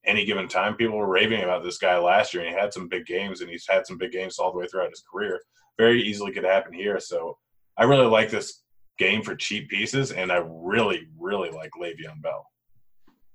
[0.05, 0.75] any given time.
[0.75, 3.49] People were raving about this guy last year, and he had some big games, and
[3.49, 5.39] he's had some big games all the way throughout his career.
[5.77, 6.99] Very easily could happen here.
[6.99, 7.37] So
[7.77, 8.63] I really like this
[8.97, 12.45] game for cheap pieces, and I really, really like Le'Veon Bell.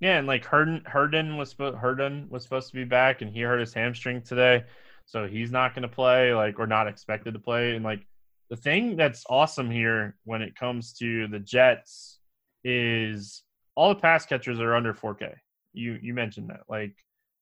[0.01, 3.61] Yeah, and like Herndon, Herndon was Herndon was supposed to be back, and he hurt
[3.61, 4.64] his hamstring today,
[5.05, 7.76] so he's not going to play, like or not expected to play.
[7.76, 8.07] And like
[8.51, 12.18] the thing that's awesome here when it comes to the Jets
[12.64, 13.42] is
[13.76, 15.34] all the pass catchers are under 4K.
[15.72, 16.96] You you mentioned that, like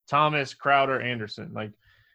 [0.09, 1.52] Thomas, Crowder, Anderson.
[1.54, 1.72] Like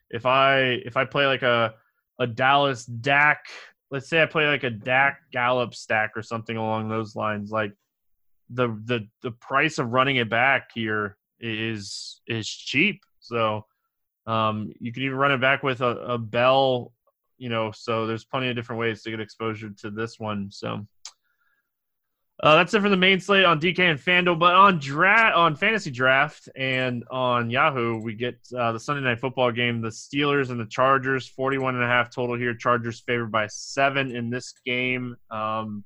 [0.10, 1.74] if I if I play like a
[2.20, 3.48] a Dallas Dak
[3.94, 7.74] let's say I play like a Dak Gallup stack or something along those lines, like
[8.50, 13.02] the the the price of running it back here is is cheap.
[13.20, 13.68] So
[14.26, 16.92] um, you can even run it back with a, a Bell,
[17.38, 17.72] you know.
[17.72, 20.50] So there's plenty of different ways to get exposure to this one.
[20.52, 20.86] So
[22.42, 24.40] uh, that's it for the main slate on DK and FanDuel.
[24.40, 29.20] But on draft, on fantasy draft, and on Yahoo, we get uh, the Sunday night
[29.20, 31.28] football game: the Steelers and the Chargers.
[31.28, 32.56] Forty-one and a half total here.
[32.56, 35.16] Chargers favored by seven in this game.
[35.30, 35.84] Um,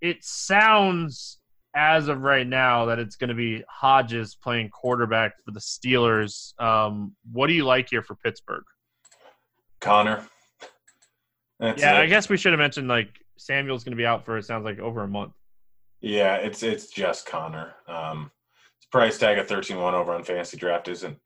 [0.00, 1.38] it sounds
[1.74, 6.58] as of right now that it's going to be Hodges playing quarterback for the Steelers.
[6.60, 8.64] Um, what do you like here for Pittsburgh?
[9.80, 10.24] Conner.
[11.60, 12.02] That's yeah, it.
[12.02, 14.64] I guess we should have mentioned like Samuel's going to be out for it sounds
[14.64, 15.32] like over a month.
[16.00, 17.74] Yeah, it's it's just Conner.
[17.88, 18.30] Um,
[18.78, 21.16] his price tag of 13-1 over on fantasy draft isn't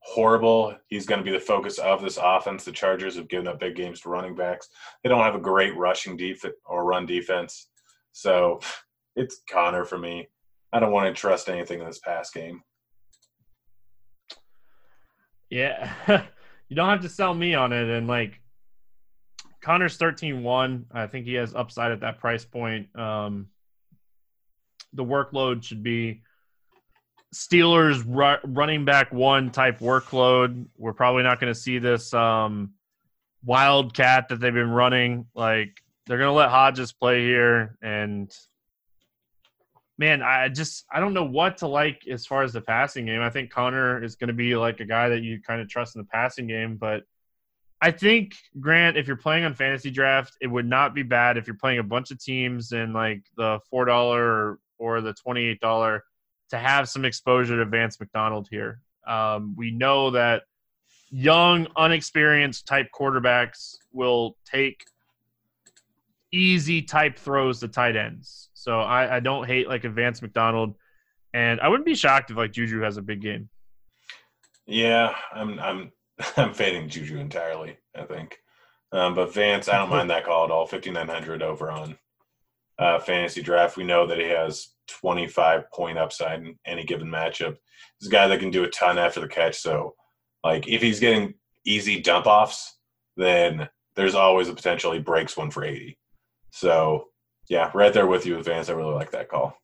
[0.00, 0.74] horrible.
[0.88, 2.64] He's going to be the focus of this offense.
[2.64, 4.68] The Chargers have given up big games to running backs.
[5.02, 7.68] They don't have a great rushing defense or run defense,
[8.12, 8.60] so
[9.16, 10.28] it's Conner for me.
[10.72, 12.62] I don't want to trust anything in this pass game.
[15.48, 15.92] Yeah,
[16.68, 17.88] you don't have to sell me on it.
[17.88, 18.39] And like
[19.60, 20.84] Conner's 13-1.
[20.92, 22.94] I think he has upside at that price point.
[22.98, 23.48] Um,
[24.92, 26.22] the workload should be
[27.34, 30.66] Steelers ru- running back one type workload.
[30.76, 32.72] We're probably not going to see this um,
[33.44, 35.26] wildcat that they've been running.
[35.34, 38.34] Like they're going to let Hodges play here, and
[39.96, 43.22] man, I just I don't know what to like as far as the passing game.
[43.22, 45.94] I think Conner is going to be like a guy that you kind of trust
[45.94, 47.04] in the passing game, but
[47.82, 51.46] I think Grant, if you're playing on fantasy draft, it would not be bad if
[51.46, 56.04] you're playing a bunch of teams in like the four dollar or the twenty-eight dollar
[56.50, 58.80] to have some exposure to Vance McDonald here.
[59.06, 60.42] Um, we know that
[61.10, 64.84] young, unexperienced type quarterbacks will take
[66.32, 68.50] easy type throws to tight ends.
[68.54, 70.76] So I, I don't hate like Vance McDonald,
[71.32, 73.48] and I wouldn't be shocked if like Juju has a big game.
[74.66, 75.92] Yeah, I'm I'm
[76.36, 77.78] I'm fading Juju entirely.
[77.96, 78.38] I think,
[78.92, 80.66] um, but Vance, I don't mind that call at all.
[80.66, 81.96] Fifty nine hundred over on
[82.78, 83.76] uh, fantasy draft.
[83.76, 87.56] We know that he has 25 point upside in any given matchup.
[87.98, 89.58] He's a guy that can do a ton after the catch.
[89.58, 89.94] So,
[90.42, 92.78] like, if he's getting easy dump offs,
[93.16, 95.98] then there's always a potential he breaks one for 80.
[96.52, 97.08] So,
[97.48, 98.70] yeah, right there with you with Vance.
[98.70, 99.59] I really like that call.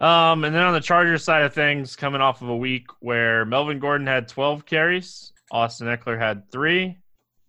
[0.00, 3.44] Um, and then on the Chargers side of things, coming off of a week where
[3.44, 6.96] Melvin Gordon had 12 carries, Austin Ekeler had three,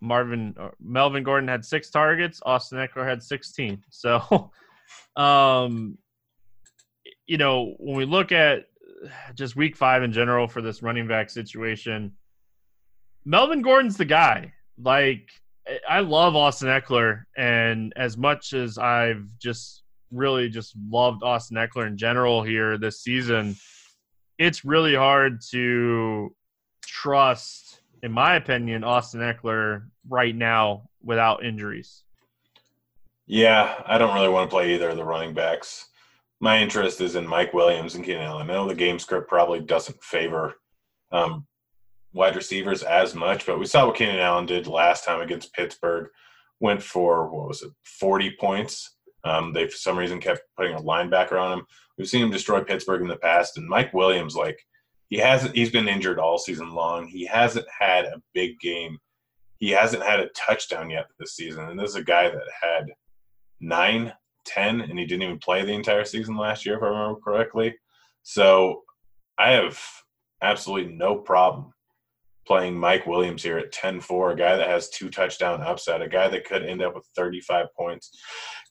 [0.01, 2.41] Marvin uh, Melvin Gordon had six targets.
[2.45, 3.83] Austin Ekeler had 16.
[3.89, 4.51] So,
[5.15, 5.97] um,
[7.27, 8.65] you know, when we look at
[9.35, 12.11] just week five in general for this running back situation,
[13.23, 14.51] Melvin Gordon's the guy.
[14.77, 15.29] Like,
[15.87, 21.87] I love Austin Ekeler, and as much as I've just really just loved Austin Ekeler
[21.87, 23.55] in general here this season,
[24.37, 26.35] it's really hard to
[26.85, 32.03] trust in my opinion, Austin Ekeler right now without injuries.
[33.27, 35.87] Yeah, I don't really want to play either of the running backs.
[36.39, 38.49] My interest is in Mike Williams and Keenan Allen.
[38.49, 40.55] I know the game script probably doesn't favor
[41.11, 41.45] um,
[42.13, 46.09] wide receivers as much, but we saw what Keenan Allen did last time against Pittsburgh.
[46.59, 48.97] Went for what was it, forty points.
[49.23, 51.65] Um, they for some reason kept putting a linebacker on him.
[51.97, 54.59] We've seen him destroy Pittsburgh in the past, and Mike Williams, like
[55.09, 57.07] he hasn't he's been injured all season long.
[57.07, 58.97] He hasn't had a big game.
[59.57, 61.69] He hasn't had a touchdown yet this season.
[61.69, 62.85] And this is a guy that had
[63.59, 64.11] nine,
[64.45, 67.75] ten, and he didn't even play the entire season last year, if I remember correctly.
[68.23, 68.81] So
[69.37, 69.79] I have
[70.41, 71.73] absolutely no problem
[72.45, 76.27] playing Mike Williams here at 10-4, a guy that has two touchdown upside, a guy
[76.27, 78.17] that could end up with 35 points,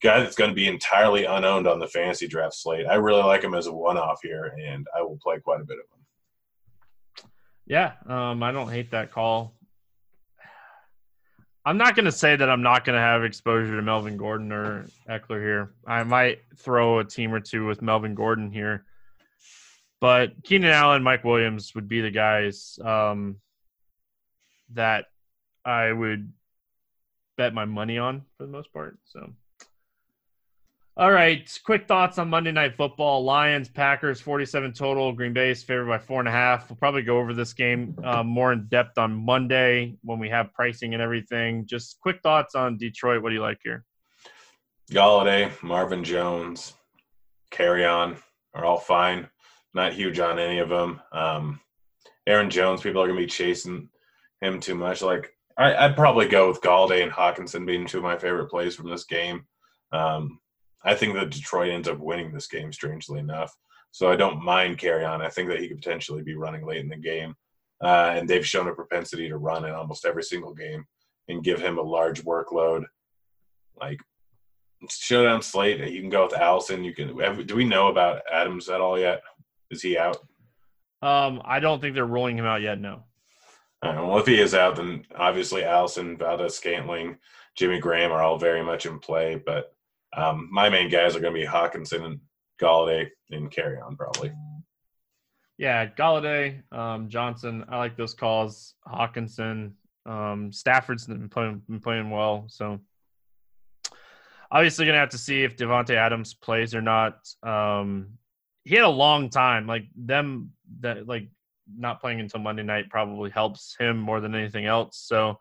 [0.01, 2.85] a guy that's going to be entirely unowned on the fantasy draft slate.
[2.87, 5.77] I really like him as a one-off here, and I will play quite a bit
[5.77, 7.29] of him.
[7.65, 9.53] Yeah, um, I don't hate that call.
[11.63, 14.51] I'm not going to say that I'm not going to have exposure to Melvin Gordon
[14.51, 15.73] or Ekeler here.
[15.85, 18.83] I might throw a team or two with Melvin Gordon here,
[19.99, 23.37] but Keenan Allen, Mike Williams would be the guys um,
[24.73, 25.05] that
[25.65, 26.31] I would
[27.37, 28.97] bet my money on for the most part.
[29.05, 29.33] So
[30.97, 33.23] all right, quick thoughts on Monday Night Football.
[33.23, 35.13] Lions, Packers, 47 total.
[35.13, 36.69] Green Bay is favored by four and a half.
[36.69, 40.53] We'll probably go over this game uh, more in depth on Monday when we have
[40.53, 41.65] pricing and everything.
[41.65, 43.23] Just quick thoughts on Detroit.
[43.23, 43.85] What do you like here?
[44.91, 46.73] Golladay, Marvin Jones,
[47.51, 48.17] Kerryon
[48.53, 49.29] are all fine.
[49.73, 51.01] Not huge on any of them.
[51.13, 51.61] Um,
[52.27, 53.87] Aaron Jones, people are going to be chasing
[54.41, 55.01] him too much.
[55.01, 58.75] Like, I, would probably go with Golladay and Hockenson being two of my favorite plays
[58.75, 59.45] from this game.
[59.91, 60.39] Um,
[60.83, 63.55] I think that Detroit ends up winning this game, strangely enough.
[63.91, 65.21] So I don't mind Kerryon.
[65.21, 67.35] I think that he could potentially be running late in the game.
[67.83, 70.85] Uh, and they've shown a propensity to run in almost every single game
[71.27, 72.85] and give him a large workload.
[73.79, 73.99] Like
[74.89, 76.83] showdown slate, you can go with Allison.
[76.83, 77.45] You can.
[77.45, 79.21] Do we know about Adams at all yet?
[79.71, 80.17] Is he out?
[81.01, 82.79] Um, I don't think they're ruling him out yet.
[82.79, 83.03] No.
[83.83, 87.17] Well, if he is out, then obviously Allison, Valdes-Scantling,
[87.55, 89.41] Jimmy Graham are all very much in play.
[89.43, 89.73] But
[90.15, 92.19] um, my main guys are going to be Hockenson and
[92.61, 94.31] Golladay and Kerryon probably.
[95.57, 97.65] Yeah, Golladay, um, Johnson.
[97.69, 98.75] I like those calls.
[98.87, 99.73] Hockenson,
[100.05, 102.79] um, Stafford's been playing, been playing well, so
[104.51, 107.27] obviously gonna have to see if Davante Adams plays or not.
[107.41, 108.17] Um,
[108.63, 109.65] he had a long time.
[109.67, 110.51] Like them
[110.81, 111.29] that like
[111.77, 114.97] not playing until Monday night probably helps him more than anything else.
[114.97, 115.37] So,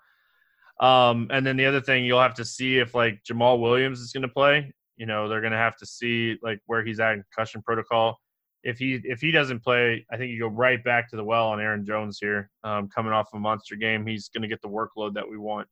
[0.81, 4.13] um, and then the other thing you'll have to see if like Jamaal Williams is
[4.13, 4.73] going to play.
[4.97, 8.19] You know, they're going to have to see like where he's at in concussion protocol.
[8.63, 11.49] If he if he doesn't play, I think you go right back to the well
[11.49, 14.07] on Aaron Jones here, um, coming off a monster game.
[14.07, 15.67] He's going to get the workload that we want.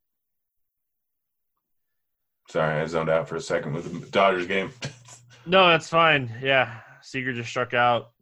[2.49, 4.73] Sorry, I zoned out for a second with the Dodgers game.
[5.47, 6.33] no, that's fine.
[6.43, 8.13] Yeah, Seager just struck out.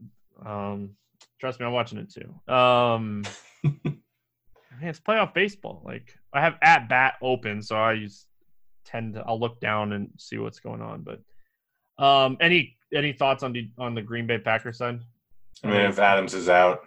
[0.44, 0.96] Um,
[1.38, 2.52] trust me, I'm watching it too.
[2.52, 3.24] Um,
[3.64, 3.98] man,
[4.82, 5.82] it's playoff baseball.
[5.84, 8.26] Like I have at bat open, so I use
[8.84, 11.02] tend to I'll look down and see what's going on.
[11.04, 11.20] But
[12.02, 15.00] um, any any thoughts on the on the Green Bay Packers side?
[15.64, 16.80] I mean, if Adams is out,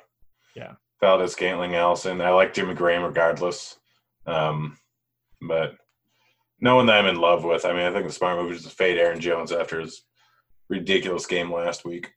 [0.56, 2.22] yeah, Valdes-Scantling, Allison.
[2.22, 3.78] I like Jimmy Graham regardless.
[4.26, 4.78] Um,
[5.42, 5.76] but
[6.60, 7.66] no one that I'm in love with.
[7.66, 10.04] I mean, I think the smart move is to fade Aaron Jones after his
[10.70, 12.12] ridiculous game last week.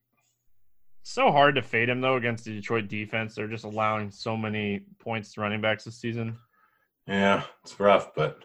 [1.03, 3.34] So hard to fade him though against the Detroit defense.
[3.34, 6.38] They're just allowing so many points to running backs this season.
[7.07, 8.44] Yeah, it's rough, but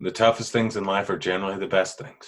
[0.00, 2.26] the toughest things in life are generally the best things.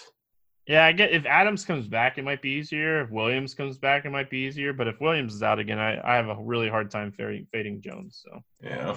[0.66, 3.02] Yeah, I get if Adams comes back, it might be easier.
[3.02, 4.72] If Williams comes back, it might be easier.
[4.72, 7.80] But if Williams is out again, I, I have a really hard time fading, fading
[7.80, 8.22] Jones.
[8.24, 8.96] So yeah,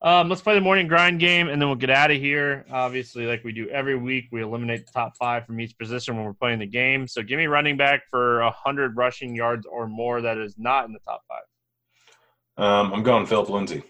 [0.00, 2.64] um, let's play the morning grind game, and then we'll get out of here.
[2.70, 6.24] Obviously, like we do every week, we eliminate the top five from each position when
[6.24, 7.08] we're playing the game.
[7.08, 10.92] So, give me running back for hundred rushing yards or more that is not in
[10.92, 12.64] the top five.
[12.64, 13.82] Um, I'm going Philip Lindsay.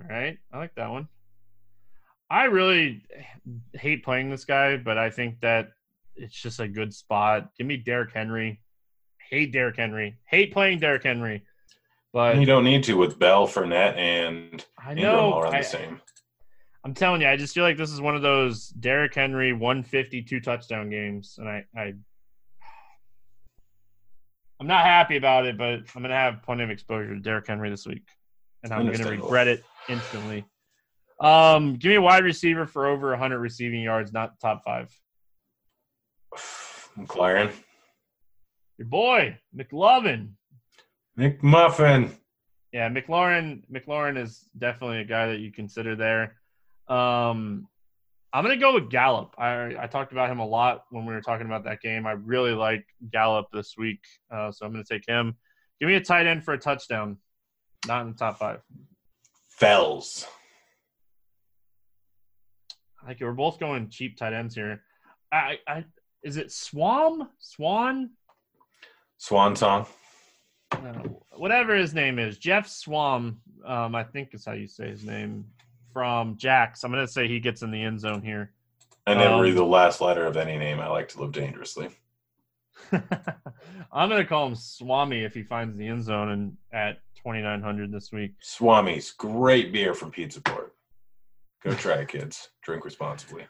[0.00, 1.08] All right, I like that one.
[2.30, 3.02] I really
[3.72, 5.70] hate playing this guy, but I think that
[6.14, 7.50] it's just a good spot.
[7.58, 8.60] Give me Derrick Henry.
[9.30, 10.16] Hate Derrick Henry.
[10.26, 11.44] Hate playing Derrick Henry.
[12.14, 15.64] But you don't need to with Bell, Fournette, and I know all around I, the
[15.64, 16.00] same.
[16.84, 20.38] I'm telling you, I just feel like this is one of those Derrick Henry 152
[20.38, 21.94] touchdown games, and I, I
[24.60, 27.68] I'm not happy about it, but I'm gonna have plenty of exposure to Derrick Henry
[27.68, 28.06] this week,
[28.62, 30.44] and I'm gonna regret it instantly.
[31.18, 34.88] Um, give me a wide receiver for over 100 receiving yards, not top five.
[36.96, 37.50] McLaurin.
[38.78, 40.34] Your boy, McLovin.
[41.18, 42.10] McMuffin.
[42.72, 43.62] Yeah, McLaurin.
[43.72, 46.36] McLaurin is definitely a guy that you consider there.
[46.88, 47.68] Um,
[48.32, 49.34] I'm gonna go with Gallup.
[49.38, 52.04] I I talked about him a lot when we were talking about that game.
[52.04, 54.00] I really like Gallup this week,
[54.30, 55.36] uh, so I'm gonna take him.
[55.78, 57.18] Give me a tight end for a touchdown.
[57.86, 58.60] Not in the top five.
[59.50, 60.26] Fells.
[63.02, 63.20] I like.
[63.20, 64.82] We're both going cheap tight ends here.
[65.30, 65.84] I I
[66.24, 68.10] is it Swam Swan?
[69.18, 69.86] Swan song.
[70.74, 75.04] Uh, whatever his name is, Geoff Swam, um, I think is how you say his
[75.04, 75.44] name,
[75.92, 76.84] from Jax.
[76.84, 78.52] I'm going to say he gets in the end zone here.
[79.06, 80.80] I never um, read the last letter of any name.
[80.80, 81.90] I like to live dangerously.
[82.92, 87.92] I'm going to call him Swami if he finds the end zone and at 2900
[87.92, 88.32] this week.
[88.40, 90.74] Swami's great beer from Pizza Port.
[91.62, 92.48] Go try it, kids.
[92.62, 93.46] Drink responsibly.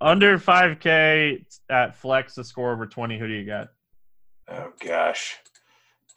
[0.00, 3.18] Under 5K at flex, a score over 20.
[3.18, 3.68] Who do you got?
[4.48, 5.36] Oh gosh.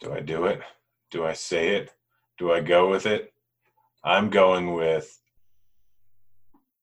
[0.04, 0.60] Do I do it?
[1.10, 1.90] Do I say it?
[2.38, 3.32] Do I go with it?
[4.04, 5.18] I'm going with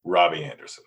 [0.04, 0.84] Robby Anderson.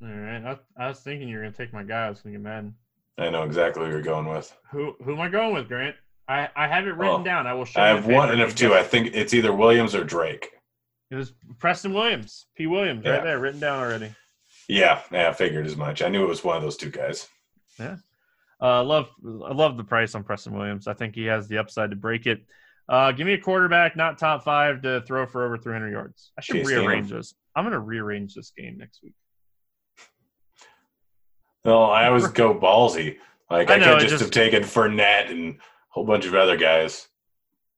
[0.00, 0.44] All right.
[0.44, 2.06] I, I was thinking you were going to take my guy.
[2.06, 2.72] I was going to get mad.
[3.18, 4.56] I know exactly who you're going with.
[4.70, 5.96] Who who am I going with, Grant?
[6.28, 7.46] I, I have it written oh, down.
[7.48, 7.86] I will show you.
[7.86, 8.72] I have one and of two.
[8.72, 10.52] I think it's either Williams or Drake.
[11.10, 12.68] It was Preston Williams, P.
[12.68, 13.14] Williams, yeah.
[13.14, 14.14] right there, written down already.
[14.68, 16.02] Yeah, yeah, I figured as much.
[16.02, 17.26] I knew it was one of those two guys.
[17.80, 17.96] Yeah.
[18.62, 20.86] Uh, love, I love the price on Preston Williams.
[20.86, 22.44] I think he has the upside to break it.
[22.88, 26.32] Uh, give me a quarterback, not top five, to throw for over 300 yards.
[26.36, 27.34] I should rearrange this.
[27.54, 29.14] I'm going to rearrange this game next week.
[31.64, 33.16] Well, I always go ballsy.
[33.48, 35.58] Like I, I know, could just, just have taken Fournette and a
[35.88, 37.08] whole bunch of other guys.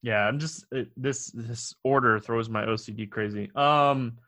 [0.02, 3.50] Yeah, I'm just it, this this order throws my OCD crazy.
[3.54, 4.18] Um,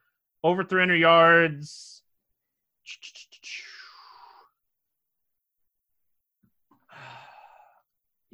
[0.43, 2.03] over 300 yards.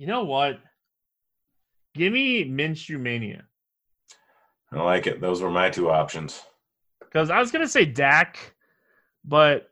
[0.00, 0.58] You know what?
[1.94, 3.44] Give me Minshew Mania.
[4.72, 5.20] I like it.
[5.20, 6.40] Those were my two options.
[7.00, 8.54] Because I was gonna say Dak,
[9.26, 9.70] but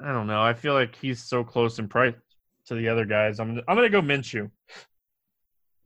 [0.00, 0.42] I don't know.
[0.42, 2.16] I feel like he's so close in price
[2.66, 3.38] to the other guys.
[3.38, 4.50] I'm I'm gonna go Minshew.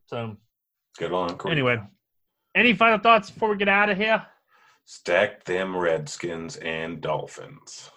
[0.07, 0.37] So
[0.97, 1.37] Good on.
[1.37, 1.51] Corey.
[1.51, 1.79] anyway,
[2.55, 4.25] any final thoughts before we get out of here?
[4.85, 7.91] stack them Redskins and Dolphins.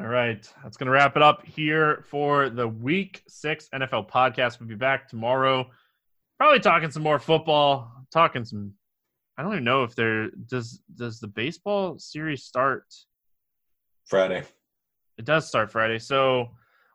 [0.00, 0.48] All right.
[0.62, 4.60] That's going to wrap it up here for the week six NFL podcast.
[4.60, 5.68] We'll be back tomorrow.
[6.36, 8.74] Probably talking some more football, talking some.
[9.36, 12.84] I don't even know if there does does the baseball series start.
[14.06, 14.44] Friday.
[15.16, 16.50] It does start Friday, so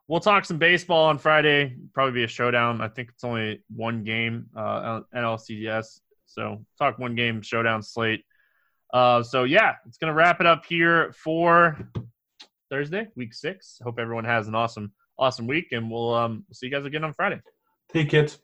[0.08, 1.76] we'll talk some baseball on Friday.
[1.94, 2.80] Probably be a showdown.
[2.80, 6.00] I think it's only one game, uh, NLCS.
[6.26, 8.24] So talk one game showdown slate.
[8.94, 11.78] Uh, so yeah, it's gonna wrap it up here for
[12.74, 13.80] Thursday, week six.
[13.84, 17.14] Hope everyone has an awesome, awesome week, and we'll um see you guys again on
[17.14, 17.40] Friday.
[17.92, 18.40] Take kids.